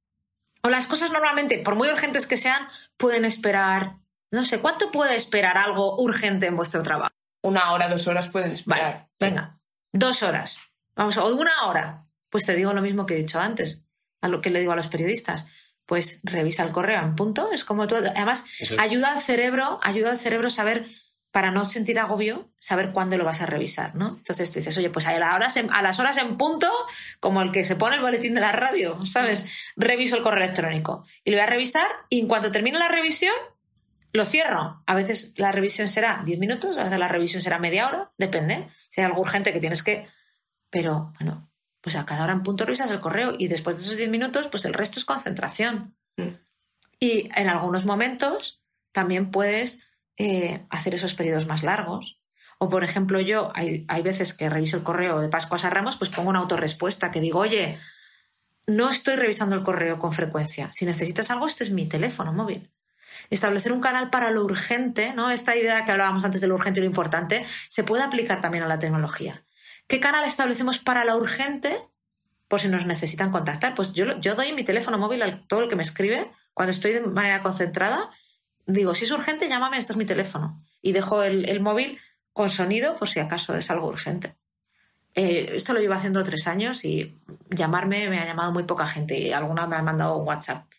[0.61, 2.67] O las cosas normalmente, por muy urgentes que sean,
[2.97, 3.95] pueden esperar,
[4.29, 7.13] no sé, ¿cuánto puede esperar algo urgente en vuestro trabajo?
[7.41, 9.07] Una hora, dos horas pueden esperar.
[9.19, 9.55] venga,
[9.91, 10.59] dos horas.
[10.95, 12.05] Vamos, o una hora.
[12.29, 13.83] Pues te digo lo mismo que he dicho antes,
[14.21, 15.47] a lo que le digo a los periodistas.
[15.85, 17.51] Pues revisa el correo en punto.
[17.51, 17.95] Es como tú.
[17.95, 18.45] Además,
[18.77, 20.87] ayuda al cerebro, ayuda al cerebro a saber
[21.31, 24.17] para no sentir agobio, saber cuándo lo vas a revisar, ¿no?
[24.17, 26.69] Entonces tú dices, oye, pues a las, horas en, a las horas en punto,
[27.21, 29.45] como el que se pone el boletín de la radio, ¿sabes?
[29.77, 33.33] Reviso el correo electrónico y lo voy a revisar y en cuanto termine la revisión,
[34.11, 34.83] lo cierro.
[34.85, 38.67] A veces la revisión será 10 minutos, a veces la revisión será media hora, depende.
[38.89, 40.07] Si hay algo urgente que tienes que...
[40.69, 41.49] Pero, bueno,
[41.81, 44.47] pues a cada hora en punto revisas el correo y después de esos 10 minutos,
[44.47, 45.95] pues el resto es concentración.
[46.17, 46.35] Mm.
[46.99, 48.61] Y en algunos momentos
[48.91, 52.19] también puedes eh, hacer esos periodos más largos.
[52.59, 56.11] O, por ejemplo, yo hay, veces que reviso el correo de Pascuas a Ramos, pues
[56.11, 57.79] pongo una autorrespuesta que digo, oye,
[58.67, 60.71] no estoy revisando el correo con frecuencia.
[60.71, 62.69] Si necesitas algo, este es mi teléfono móvil.
[63.31, 65.31] Establecer un canal para lo urgente, ¿no?
[65.31, 68.63] Esta idea que hablábamos antes de lo urgente y lo importante, se puede aplicar también
[68.63, 69.43] a la tecnología.
[69.87, 71.77] ¿Qué canal establecemos para lo urgente?
[72.47, 73.75] Por si nos necesitan contactar.
[73.75, 77.01] Pues yo, doy mi teléfono móvil a todo el que me escribe cuando estoy de
[77.01, 78.09] manera concentrada
[78.65, 80.63] digo, si es urgente, llámame, este es mi teléfono.
[80.81, 81.99] Y dejo el, móvil
[82.33, 84.35] con sonido por si acaso es algo urgente.
[85.13, 87.19] Eh, esto lo llevo haciendo tres años y
[87.49, 90.70] llamarme me ha llamado muy poca gente y alguna me ha mandado un WhatsApp.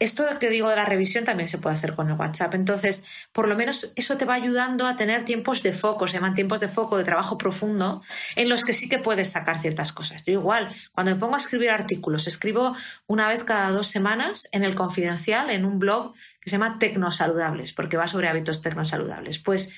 [0.00, 2.54] Esto que digo de la revisión también se puede hacer con el WhatsApp.
[2.54, 6.34] Entonces, por lo menos eso te va ayudando a tener tiempos de foco, se llaman
[6.34, 8.02] tiempos de foco, de trabajo profundo,
[8.34, 10.24] en los que sí que puedes sacar ciertas cosas.
[10.24, 12.74] Yo igual, cuando me pongo a escribir artículos, escribo
[13.06, 17.74] una vez cada dos semanas en el Confidencial, en un blog que se llama Tecnosaludables,
[17.74, 19.38] porque va sobre hábitos tecnosaludables.
[19.38, 19.70] Pues,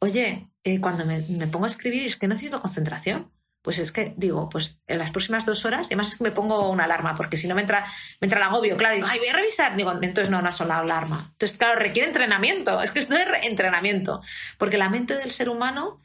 [0.00, 3.30] oye, eh, cuando me, me pongo a escribir es que necesito concentración
[3.62, 6.70] pues es que digo, pues en las próximas dos horas, además es que me pongo
[6.70, 7.84] una alarma, porque si no me entra,
[8.20, 10.78] me entra el agobio, claro, digo, ay, voy a revisar, digo, entonces no, una sola
[10.78, 11.28] alarma.
[11.32, 14.22] Entonces, claro, requiere entrenamiento, es que esto es entrenamiento,
[14.56, 16.00] porque la mente del ser humano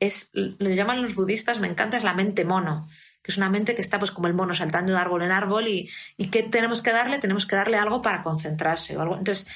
[0.00, 2.88] es, lo llaman los budistas, me encanta, es la mente mono,
[3.22, 5.66] que es una mente que está pues como el mono saltando de árbol en árbol
[5.66, 7.18] y, y ¿qué tenemos que darle?
[7.18, 9.16] Tenemos que darle algo para concentrarse o algo.
[9.16, 9.48] Entonces,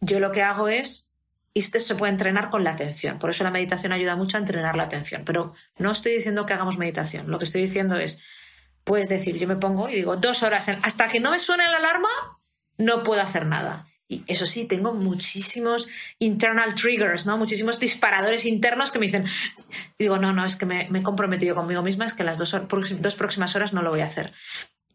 [0.00, 1.09] yo lo que hago es
[1.52, 3.18] y esto se puede entrenar con la atención.
[3.18, 5.22] Por eso la meditación ayuda mucho a entrenar la atención.
[5.24, 7.30] Pero no estoy diciendo que hagamos meditación.
[7.30, 8.22] Lo que estoy diciendo es,
[8.84, 11.78] puedes decir, yo me pongo y digo, dos horas, hasta que no me suene la
[11.78, 12.08] alarma,
[12.78, 13.86] no puedo hacer nada.
[14.06, 15.88] Y eso sí, tengo muchísimos
[16.18, 17.38] internal triggers, ¿no?
[17.38, 19.24] Muchísimos disparadores internos que me dicen,
[19.98, 22.56] digo, no, no, es que me, he comprometido conmigo misma, es que las dos,
[22.98, 24.32] dos próximas horas no lo voy a hacer.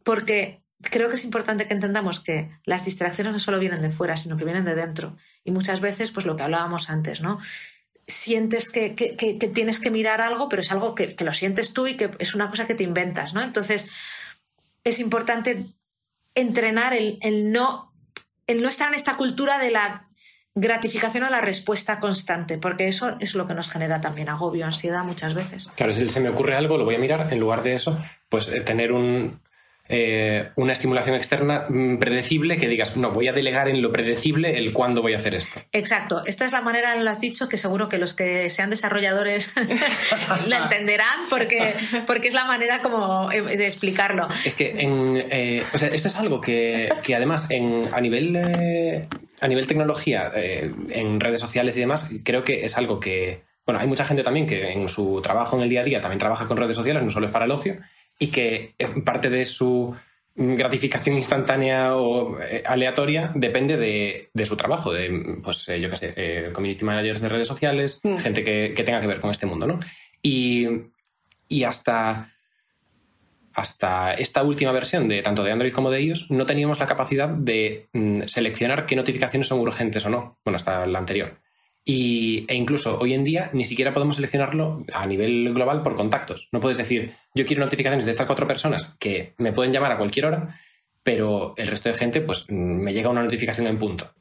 [0.03, 4.17] Porque creo que es importante que entendamos que las distracciones no solo vienen de fuera,
[4.17, 5.17] sino que vienen de dentro.
[5.43, 7.39] Y muchas veces, pues lo que hablábamos antes, ¿no?
[8.07, 8.89] Sientes que,
[9.53, 12.49] tienes que mirar algo, pero es algo que, lo sientes tú y que es una
[12.49, 13.41] cosa que te inventas, ¿no?
[13.41, 13.89] Entonces,
[14.83, 15.65] es importante
[16.35, 17.17] entrenar el,
[17.51, 17.93] no,
[18.45, 20.07] el no estar en esta cultura de la
[20.53, 25.03] gratificación o la respuesta constante, porque eso es lo que nos genera también agobio, ansiedad
[25.03, 25.67] muchas veces.
[25.75, 28.47] Claro, si se me ocurre algo, lo voy a mirar, en lugar de eso, pues
[28.49, 29.39] eh, tener un,
[29.87, 34.57] eh, una estimulación externa mm, predecible que digas, no, voy a delegar en lo predecible
[34.57, 35.59] el cuándo voy a hacer esto.
[35.71, 36.23] Exacto.
[36.25, 39.53] Esta es la manera, lo has dicho, que seguro que los que sean desarrolladores
[40.47, 41.75] la entenderán porque,
[42.07, 44.27] porque es la manera como eh, de explicarlo.
[44.43, 48.35] Es que en, eh, esto es algo que, además en, a nivel...
[49.41, 53.87] a nivel tecnología, en redes sociales y demás, creo que es algo que, bueno, hay
[53.87, 56.57] mucha gente también que en su trabajo en el día a día también trabaja con
[56.57, 57.77] redes sociales, no solo es para el ocio,
[58.19, 59.95] y que parte de su
[60.35, 66.13] gratificación instantánea o eh, aleatoria depende de, su trabajo, de, pues, eh, yo qué sé,
[66.15, 68.17] eh, community managers de redes sociales, mm.
[68.17, 69.79] gente que, tenga que ver con este mundo, ¿no?
[70.21, 70.83] Y,
[71.65, 72.29] hasta,
[73.53, 77.29] hasta esta última versión de tanto de Android como de iOS, no teníamos la capacidad
[77.29, 80.37] de mm, seleccionar qué notificaciones son urgentes o no.
[80.43, 81.37] Bueno, hasta la anterior.
[81.87, 86.49] Y, e incluso hoy en día ni siquiera podemos seleccionarlo a nivel global por contactos.
[86.51, 89.97] No puedes decir, yo quiero notificaciones de estas cuatro personas que me pueden llamar a
[89.97, 90.59] cualquier hora,
[91.03, 94.11] pero el resto de gente, pues me llega una notificación en punto.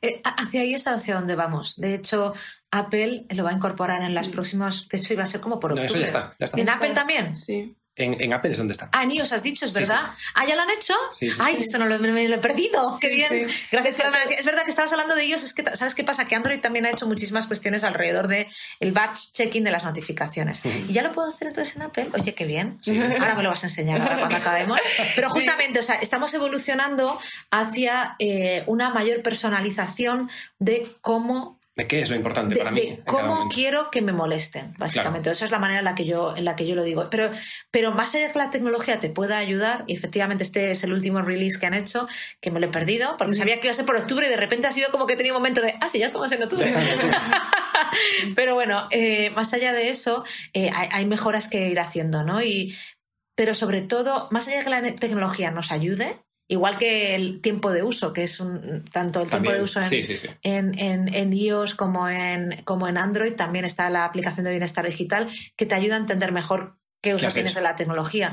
[0.00, 1.76] Eh, hacia ahí es hacia donde vamos.
[1.76, 2.32] De hecho,
[2.70, 4.88] Apple lo va a incorporar en las próximas.
[4.88, 5.86] De hecho, iba a ser como por octubre.
[5.86, 6.34] No, eso ya está.
[6.38, 6.60] Ya está.
[6.60, 7.36] ¿En Apple también?
[7.36, 7.76] Sí.
[7.96, 8.88] En, en, Apple es donde está.
[8.92, 10.10] Ah, en iOS has dicho, es Sí, verdad.
[10.34, 10.94] Ah, ¿ya lo han hecho?
[11.12, 11.60] Sí, sí, Ay, sí.
[11.62, 12.90] esto no lo, me, me lo he perdido.
[13.00, 13.48] Qué Sí, bien.
[13.48, 13.54] sí.
[13.70, 14.00] Gracias.
[14.00, 14.22] por la.
[14.36, 15.44] Es verdad que estabas hablando de iOS.
[15.44, 16.24] Es que, ¿sabes qué pasa?
[16.24, 18.48] Que Android también ha hecho muchísimas cuestiones alrededor de
[18.80, 20.60] el batch checking de las notificaciones.
[20.88, 22.08] ¿Y ya lo puedo hacer entonces en Apple?
[22.14, 22.78] Oye, qué bien.
[23.20, 24.80] Ahora me lo vas a enseñar ahora cuando acabemos.
[25.14, 27.20] Pero justamente, o sea, estamos evolucionando
[27.52, 32.80] hacia eh, una mayor personalización de cómo ¿De qué es lo importante de, para mí?
[32.80, 35.30] de cómo quiero que me molesten, básicamente.
[35.30, 37.08] Esa es la manera en la que yo, en la que yo lo digo.
[37.10, 37.30] Pero,
[37.72, 40.92] pero más allá de que la tecnología te pueda ayudar, y efectivamente este es el
[40.92, 42.06] último release que han hecho,
[42.40, 44.36] que me lo he perdido, porque sabía que iba a ser por octubre y de
[44.36, 46.72] repente ha sido como que tenía un momento de, ah, sí, ya estamos en octubre.
[48.36, 52.40] Pero bueno, eh, más allá de eso, eh, hay, hay mejoras que ir haciendo, ¿no?
[52.40, 52.76] Y,
[53.36, 57.70] pero sobre todo, más allá de que la tecnología nos ayude, igual que el tiempo
[57.72, 60.28] de uso, que es un, tanto el tiempo de uso en, Sí, sí, sí.
[60.42, 64.84] en, en- en iOS como en, como en Android, también está la aplicación de bienestar
[64.84, 68.32] digital que te ayuda a entender mejor qué uso has tienes de la tecnología.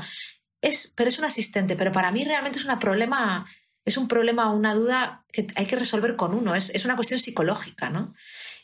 [0.60, 3.46] Es, pero es un asistente, pero para mí realmente es un problema,
[3.84, 7.18] es un problema, una duda que hay que resolver con uno, es, es una cuestión
[7.18, 8.14] psicológica, ¿no?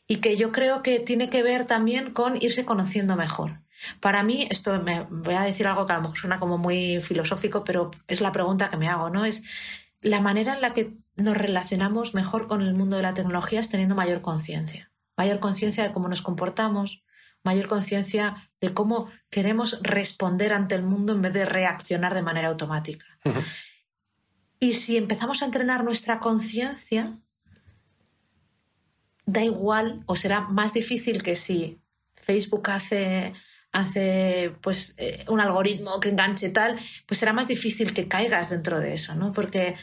[0.06, 3.60] Y que yo creo que tiene que ver también con irse conociendo mejor.
[4.00, 7.00] Para mí, esto me voy a decir algo que a lo mejor suena como muy
[7.00, 9.24] filosófico, pero es la pregunta que me hago, ¿no?
[9.24, 9.42] Es
[10.00, 13.68] la manera en la que nos relacionamos mejor con el mundo de la tecnología es
[13.68, 14.90] teniendo mayor conciencia.
[15.16, 17.02] Mayor conciencia de cómo nos comportamos,
[17.42, 22.48] mayor conciencia de cómo queremos responder ante el mundo en vez de reaccionar de manera
[22.48, 23.06] automática.
[24.60, 27.18] Y si empezamos a entrenar nuestra conciencia,
[29.26, 31.80] da igual o será más difícil que si
[32.14, 33.34] Facebook hace,
[33.72, 38.80] hace pues, eh, un algoritmo que enganche tal, pues será más difícil que caigas dentro
[38.80, 39.32] de eso, ¿no?
[39.32, 39.76] Porque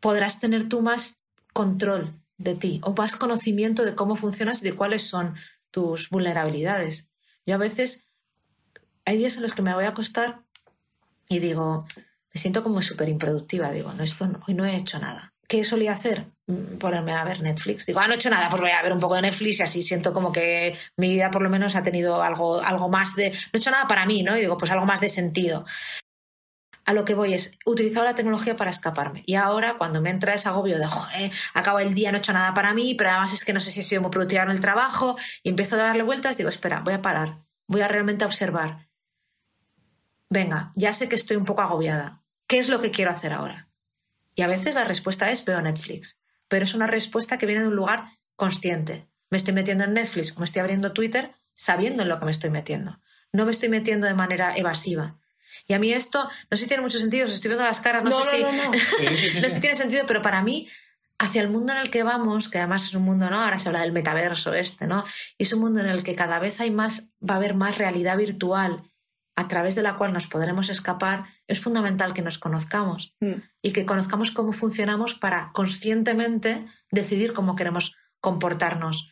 [0.00, 1.22] podrás tener tú más
[1.52, 5.34] control de ti o más conocimiento de cómo funcionas y de cuáles son
[5.70, 7.08] tus vulnerabilidades.
[7.46, 8.08] Yo a veces
[9.04, 10.42] hay días en los que me voy a acostar
[11.28, 11.86] y digo,
[12.32, 13.70] me siento como súper improductiva.
[13.72, 15.29] Digo, no, esto no, hoy no he hecho nada.
[15.50, 16.26] ¿Qué solía hacer?
[16.46, 17.84] Mm, Ponerme a ver Netflix.
[17.84, 19.62] Digo, ah, no he hecho nada, pues voy a ver un poco de Netflix y
[19.64, 23.30] así siento como que mi vida por lo menos ha tenido algo, algo más de...
[23.30, 24.36] No he hecho nada para mí, ¿no?
[24.36, 25.64] Y digo, pues algo más de sentido.
[26.84, 29.24] A lo que voy es, he utilizado la tecnología para escaparme.
[29.26, 32.32] Y ahora, cuando me entra ese agobio de, joder, acabo el día, no he hecho
[32.32, 34.50] nada para mí, pero además es que no sé si he sido muy productiva en
[34.50, 38.24] el trabajo, y empiezo a darle vueltas, digo, espera, voy a parar, voy a realmente
[38.24, 38.88] observar.
[40.28, 42.22] Venga, ya sé que estoy un poco agobiada.
[42.48, 43.69] ¿Qué es lo que quiero hacer ahora?
[44.34, 47.68] Y a veces la respuesta es veo Netflix, pero es una respuesta que viene de
[47.68, 48.06] un lugar
[48.36, 49.08] consciente.
[49.30, 52.30] Me estoy metiendo en Netflix o me estoy abriendo Twitter sabiendo en lo que me
[52.30, 53.00] estoy metiendo.
[53.32, 55.18] No me estoy metiendo de manera evasiva.
[55.66, 58.02] Y a mí esto, no sé si tiene mucho sentido, os estoy viendo las caras,
[58.02, 58.56] no, No, sé no, si...
[58.56, 58.72] no, no.
[58.78, 60.68] Sí, sí, sí, no sé si tiene sentido, pero para mí,
[61.18, 63.42] hacia el mundo en el que vamos, que además es un mundo, ¿no?
[63.42, 65.04] Ahora se habla del metaverso este, ¿no?
[65.38, 67.78] Y es un mundo en el que cada vez hay más, va a haber más
[67.78, 68.89] realidad virtual
[69.40, 73.34] a través de la cual nos podremos escapar, es fundamental que nos conozcamos Mm.
[73.62, 79.10] y que conozcamos cómo funcionamos para conscientemente decidir cómo queremos comportarnos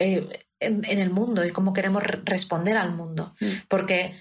[0.00, 3.34] eh, en, en el mundo y cómo queremos re- responder al mundo.
[3.40, 3.46] Mm.
[3.68, 4.14] Porque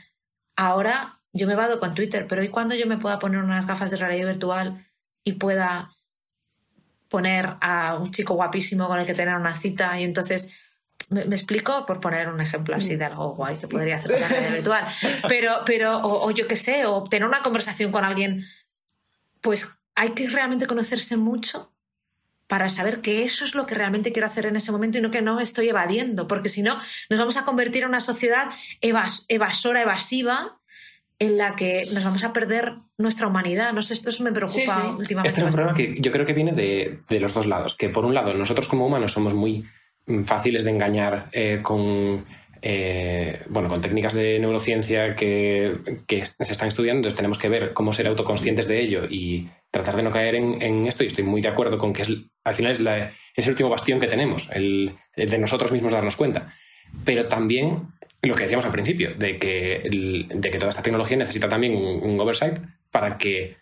[0.56, 3.92] ahora yo me vado con Twitter, pero ¿y cuando yo me pueda poner unas gafas
[3.92, 4.86] de realidad virtual
[5.24, 5.90] y pueda
[7.10, 10.52] poner a un chico guapísimo con el que tener una cita y entonces
[11.10, 14.28] me, me explico por poner un ejemplo así de algo guay que podría hacer la
[14.28, 14.86] realidad virtual
[15.28, 18.44] pero pero o, o yo qué sé o tener una conversación con alguien
[19.42, 21.72] pues hay que realmente conocerse mucho
[22.48, 25.12] para saber que eso es lo que realmente quiero hacer en ese momento y no
[25.12, 26.78] que no estoy evadiendo, porque si no
[27.10, 28.50] nos vamos a convertir en una sociedad
[28.82, 30.58] evas- evasora, evasiva,
[31.20, 33.74] en la que nos vamos a perder nuestra humanidad.
[33.74, 34.88] No sé, esto es- me preocupa Sí, sí.
[34.98, 35.28] últimamente.
[35.28, 37.76] Este es un problema que yo creo que viene de, de los dos lados.
[37.76, 39.66] Que por un lado, nosotros como humanos somos muy
[40.26, 42.26] fáciles de engañar eh, con,
[42.62, 45.78] eh, bueno, con técnicas de neurociencia que,
[46.08, 47.00] que se están estudiando.
[47.00, 50.88] Entonces tenemos que ver cómo ser autoconscientes de ello y tratar de no caer en,
[50.88, 51.04] esto.
[51.04, 52.10] Y estoy muy de acuerdo con que es,
[52.44, 56.16] al final es, la- es el último bastión que tenemos, el, de nosotros mismos darnos
[56.16, 56.54] cuenta.
[57.04, 57.88] Pero también
[58.22, 62.20] lo que decíamos al principio, de que, de que toda esta tecnología necesita también un
[62.20, 62.58] oversight
[62.92, 63.58] para que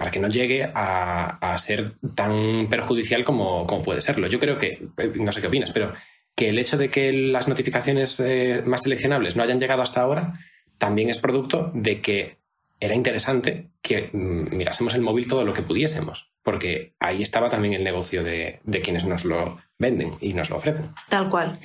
[0.00, 4.28] para que no llegue a, ser tan perjudicial como, como puede serlo.
[4.28, 5.92] Yo creo que, eh, no sé qué opinas, pero
[6.34, 10.40] que el hecho de que las notificaciones eh, más seleccionables no hayan llegado hasta ahora
[10.78, 12.38] también es producto de que
[12.80, 17.74] era interesante que mm, mirásemos el móvil todo lo que pudiésemos, porque ahí estaba también
[17.74, 20.94] el negocio de, de quienes nos lo venden y nos lo ofrecen.
[21.10, 21.58] Tal cual.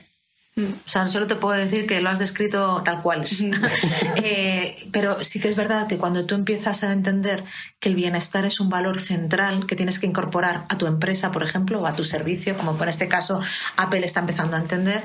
[0.57, 3.25] O sea, solo te puedo decir que lo has descrito tal cual.
[4.17, 7.43] Eh, pero sí que es verdad que cuando tú empiezas a entender
[7.79, 11.43] que el bienestar es un valor central que tienes que incorporar a tu empresa, por
[11.43, 13.41] ejemplo, o a tu servicio, como en este caso
[13.75, 15.03] Apple está empezando a entender,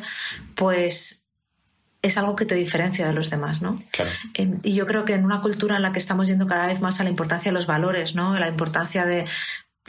[0.55, 1.25] pues
[2.03, 3.77] es algo que te diferencia de los demás, ¿no?
[3.91, 4.11] Claro.
[4.35, 6.81] Eh, y yo creo que en una cultura en la que estamos yendo cada vez
[6.81, 8.39] más a la importancia de los valores, ¿no?
[8.39, 9.27] La importancia de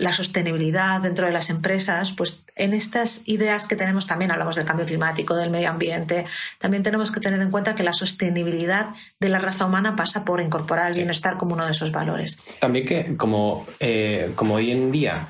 [0.02, 4.66] la sostenibilidad dentro de las empresas, pues en estas ideas que tenemos también hablamos del
[4.66, 6.26] cambio climático, del medio ambiente,
[6.58, 8.88] también tenemos que tener en cuenta que la sostenibilidad
[9.20, 12.39] de la raza humana pasa por incorporar el bienestar como uno de esos valores.
[12.60, 15.28] También que como, eh, como hoy en día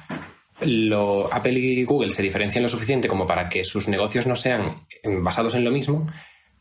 [0.62, 4.88] lo, Apple y Google se diferencian lo suficiente como para que sus negocios no sean
[5.04, 6.08] basados en lo mismo,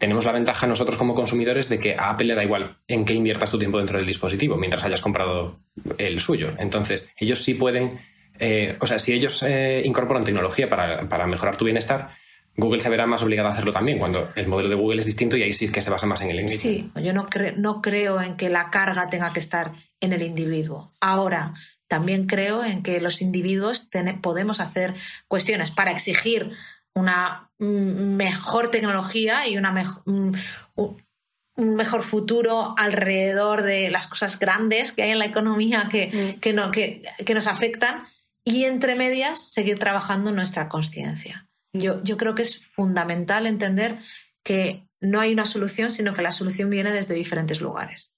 [0.01, 3.13] tenemos la ventaja nosotros como consumidores de que a Apple le da igual en qué
[3.13, 5.61] inviertas tu tiempo dentro del dispositivo mientras hayas comprado
[5.99, 6.55] el suyo.
[6.59, 8.01] Entonces, ellos sí pueden,
[8.39, 12.15] eh, o sea, si ellos eh, incorporan tecnología para, para, mejorar tu bienestar,
[12.57, 15.37] Google se verá más obligada a hacerlo también, cuando el modelo de Google es distinto
[15.37, 16.63] y ahí sí que se basa más en el engagement.
[16.63, 20.95] Sí, yo no, no creo en que la carga tenga que estar en el individuo.
[21.01, 21.53] Ahora,
[21.89, 23.91] también creo en que los individuos
[24.23, 24.95] podemos hacer
[25.29, 26.53] cuestiones para exigir
[26.95, 29.73] una mejor tecnología y una
[30.07, 30.37] un,
[31.57, 36.41] mejor futuro alrededor de las cosas grandes que hay en la economía que, mm.
[36.41, 38.05] que, no, que, que, nos afectan
[38.45, 41.49] y entre medias seguir trabajando nuestra conciencia.
[41.75, 43.99] Yo, yo creo que es fundamental entender
[44.43, 48.15] que no hay una solución, sino que la solución viene desde diferentes lugares.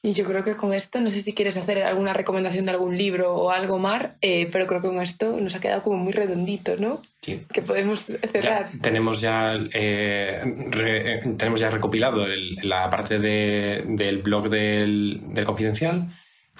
[0.00, 2.96] Y yo creo que con esto, no sé si quieres hacer alguna recomendación de algún
[2.96, 6.12] libro o algo, Mar, eh, pero creo que con esto nos ha quedado como muy
[6.12, 7.02] redondito, ¿no?
[7.20, 7.44] Sí.
[7.52, 8.70] Que podemos cerrar.
[8.72, 10.40] Ya, tenemos, ya, eh,
[10.70, 16.14] re, tenemos ya recopilado el, la parte de, del blog del, del Confidencial.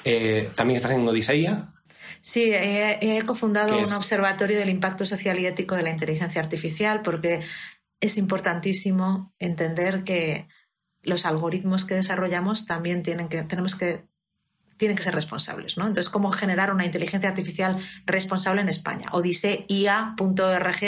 [0.04, 1.72] Eh, También estás en Odiseia.
[2.20, 7.02] Sí, he, he cofundado un observatorio del impacto social y ético de la inteligencia artificial
[7.02, 7.40] porque
[8.00, 10.48] es importantísimo entender que
[11.08, 14.04] los algoritmos que desarrollamos también tienen que, tenemos que,
[14.76, 15.76] tienen que ser responsables.
[15.76, 15.86] ¿no?
[15.86, 19.08] Entonces, ¿cómo generar una inteligencia artificial responsable en España?
[19.12, 20.84] odiseia.org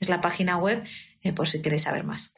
[0.00, 0.84] es la página web
[1.22, 2.34] eh, por si queréis saber más.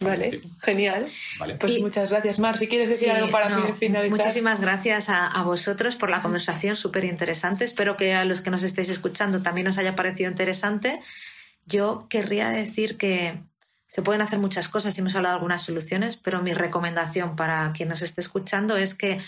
[0.00, 1.06] Vale, genial.
[1.40, 1.56] Vale.
[1.56, 2.56] Pues y, muchas gracias, Mar.
[2.56, 4.16] Si quieres decir sí, algo para no, finalizar.
[4.16, 7.64] Muchísimas gracias a, a vosotros por la conversación, súper interesante.
[7.64, 11.00] Espero que a los que nos estéis escuchando también os haya parecido interesante.
[11.66, 13.40] Yo querría decir que
[13.88, 17.72] se pueden hacer muchas cosas y hemos hablado de algunas soluciones, pero mi recomendación para
[17.72, 19.20] quien nos esté escuchando es que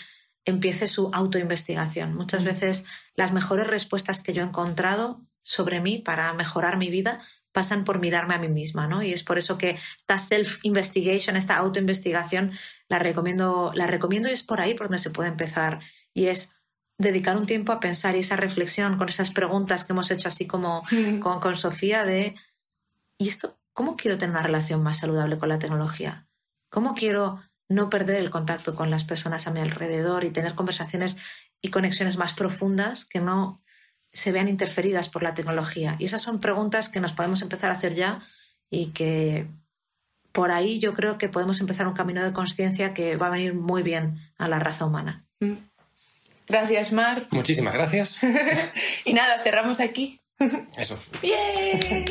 [0.45, 2.15] empiece su autoinvestigación.
[2.15, 2.85] Muchas veces
[3.15, 7.99] las mejores respuestas que yo he encontrado sobre mí para mejorar mi vida pasan por
[7.99, 9.01] mirarme a mí misma, ¿no?
[9.01, 12.51] Y es por eso que esta self-investigation, esta autoinvestigación,
[12.87, 15.79] la recomiendo, la recomiendo y es por ahí por donde se puede empezar.
[16.13, 16.53] Y es
[16.99, 20.45] dedicar un tiempo a pensar y esa reflexión con esas preguntas que hemos hecho así
[20.45, 20.83] como
[21.19, 22.35] con, con Sofía de
[23.17, 26.27] ¿y esto ¿cómo quiero tener una relación más saludable con la tecnología?
[26.69, 31.17] ¿Cómo quiero no perder el contacto con las personas a mi alrededor y tener conversaciones
[31.61, 33.61] y conexiones más profundas que no
[34.13, 35.95] se vean interferidas por la tecnología?
[35.99, 38.19] Y esas son preguntas que nos podemos empezar a hacer ya
[38.69, 39.47] y que
[40.31, 43.53] por ahí yo creo que podemos empezar un camino de conciencia que va a venir
[43.53, 45.25] muy bien a la raza humana.
[45.39, 45.53] Mm.
[46.47, 47.27] Gracias, Mar.
[47.31, 48.19] Muchísimas gracias.
[49.05, 50.19] y nada, cerramos aquí.
[50.77, 51.01] Eso.
[51.21, 52.05] ¡Bien!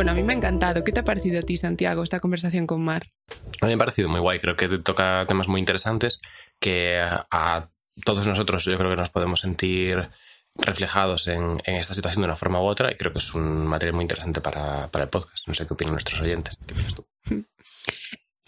[0.00, 0.82] Bueno, a mí me ha encantado.
[0.82, 3.02] ¿Qué te ha parecido a ti, Santiago, esta conversación con Mar?
[3.60, 4.38] A mí me ha parecido muy guay.
[4.38, 6.20] Creo que toca temas muy interesantes
[6.58, 7.68] que a
[8.02, 10.08] todos nosotros yo creo que nos podemos sentir
[10.56, 13.66] reflejados en, en, esta situación de una forma u otra y creo que es un
[13.66, 15.46] material muy interesante para, para el podcast.
[15.46, 16.56] No sé qué opinan nuestros oyentes.
[16.66, 17.06] ¿Qué opinas tú?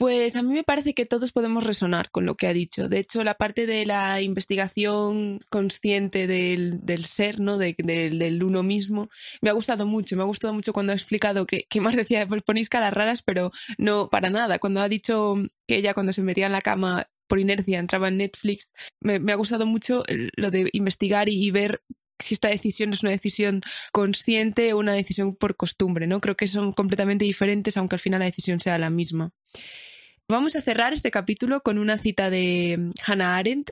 [0.03, 2.89] Pues a mí me parece que todos podemos resonar con lo que ha dicho.
[2.89, 7.57] De hecho, la parte de la investigación consciente del, del ser, ¿no?
[7.57, 10.17] De, de, del uno mismo, me ha gustado mucho.
[10.17, 13.23] Me ha gustado mucho cuando ha explicado que, que más decía, pues ponéis caras raras,
[13.23, 14.59] pero no para nada.
[14.59, 15.37] Cuando ha dicho
[15.69, 19.31] que ella cuando se metía en la cama por inercia entraba en Netflix, me, me
[19.31, 20.03] ha gustado mucho
[20.35, 21.81] lo de investigar y, y ver
[22.19, 23.61] si esta decisión es una decisión
[23.93, 26.21] consciente o una decisión por costumbre, ¿no?
[26.21, 29.31] Creo que son completamente diferentes, aunque al final la decisión sea la misma.
[30.29, 33.71] Vamos a cerrar este capítulo con una cita de Hannah Arendt,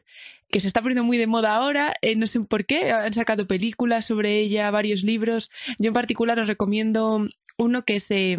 [0.50, 3.46] que se está poniendo muy de moda ahora, eh, no sé por qué, han sacado
[3.46, 5.50] películas sobre ella, varios libros.
[5.78, 7.26] Yo en particular os recomiendo
[7.56, 8.36] uno que es eh,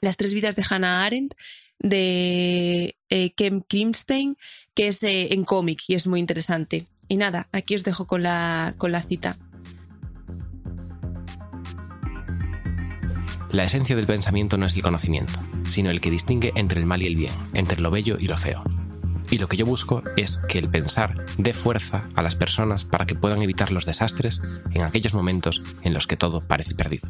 [0.00, 1.34] Las tres vidas de Hannah Arendt,
[1.80, 4.36] de eh, Kem Krimstein,
[4.74, 6.86] que es en cómic y es muy interesante.
[7.08, 9.36] Y nada, aquí os dejo con la, con la cita.
[13.50, 15.32] La esencia del pensamiento no es el conocimiento,
[15.66, 18.36] sino el que distingue entre el mal y el bien, entre lo bello y lo
[18.36, 18.62] feo.
[19.30, 23.06] Y lo que yo busco es que el pensar dé fuerza a las personas para
[23.06, 24.40] que puedan evitar los desastres
[24.72, 27.08] en aquellos momentos en los que todo parece perdido.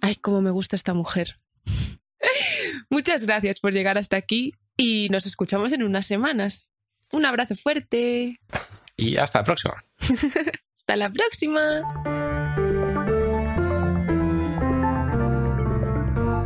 [0.00, 1.38] Ay, cómo me gusta esta mujer.
[2.90, 6.66] Muchas gracias por llegar hasta aquí y nos escuchamos en unas semanas.
[7.12, 8.36] Un abrazo fuerte.
[8.96, 9.84] Y hasta la próxima.
[10.76, 12.29] Hasta la próxima.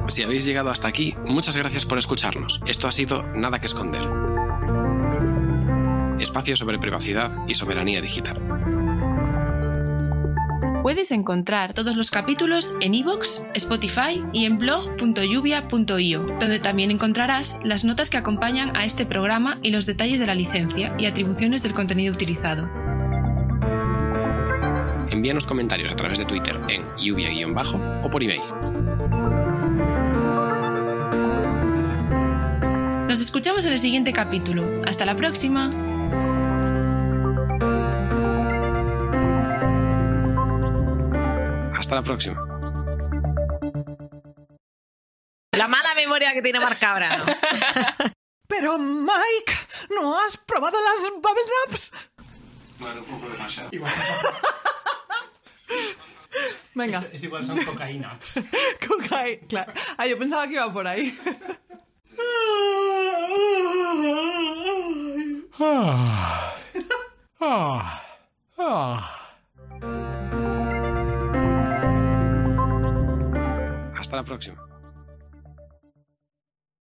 [0.08, 2.60] Si habéis llegado hasta aquí, muchas gracias por escucharnos.
[2.66, 4.02] Esto ha sido Nada que Esconder.
[6.20, 8.40] Espacio sobre privacidad y soberanía digital.
[10.82, 17.86] Puedes encontrar todos los capítulos en iVoox, Spotify y en blog.lluvia.io, donde también encontrarás las
[17.86, 21.72] notas que acompañan a este programa y los detalles de la licencia y atribuciones del
[21.72, 22.68] contenido utilizado.
[25.10, 28.42] Envíanos comentarios a través de Twitter en lluvia-bajo o por email.
[33.14, 34.82] Nos escuchamos en el siguiente capítulo.
[34.84, 35.66] Hasta la próxima.
[41.78, 42.44] Hasta la próxima.
[45.52, 47.24] La mala memoria que tiene Marcabra.
[48.48, 49.52] Pero, Mike,
[49.94, 51.92] ¿no has probado las Bubble Wraps?
[52.80, 53.70] Bueno, un poco demasiado.
[56.74, 58.18] Venga, Es igual, son cocaína.
[58.88, 59.46] cocaína.
[59.46, 59.72] Claro.
[59.98, 61.16] Ah, yo pensaba que iba por ahí.
[73.96, 74.73] Hasta la próxima.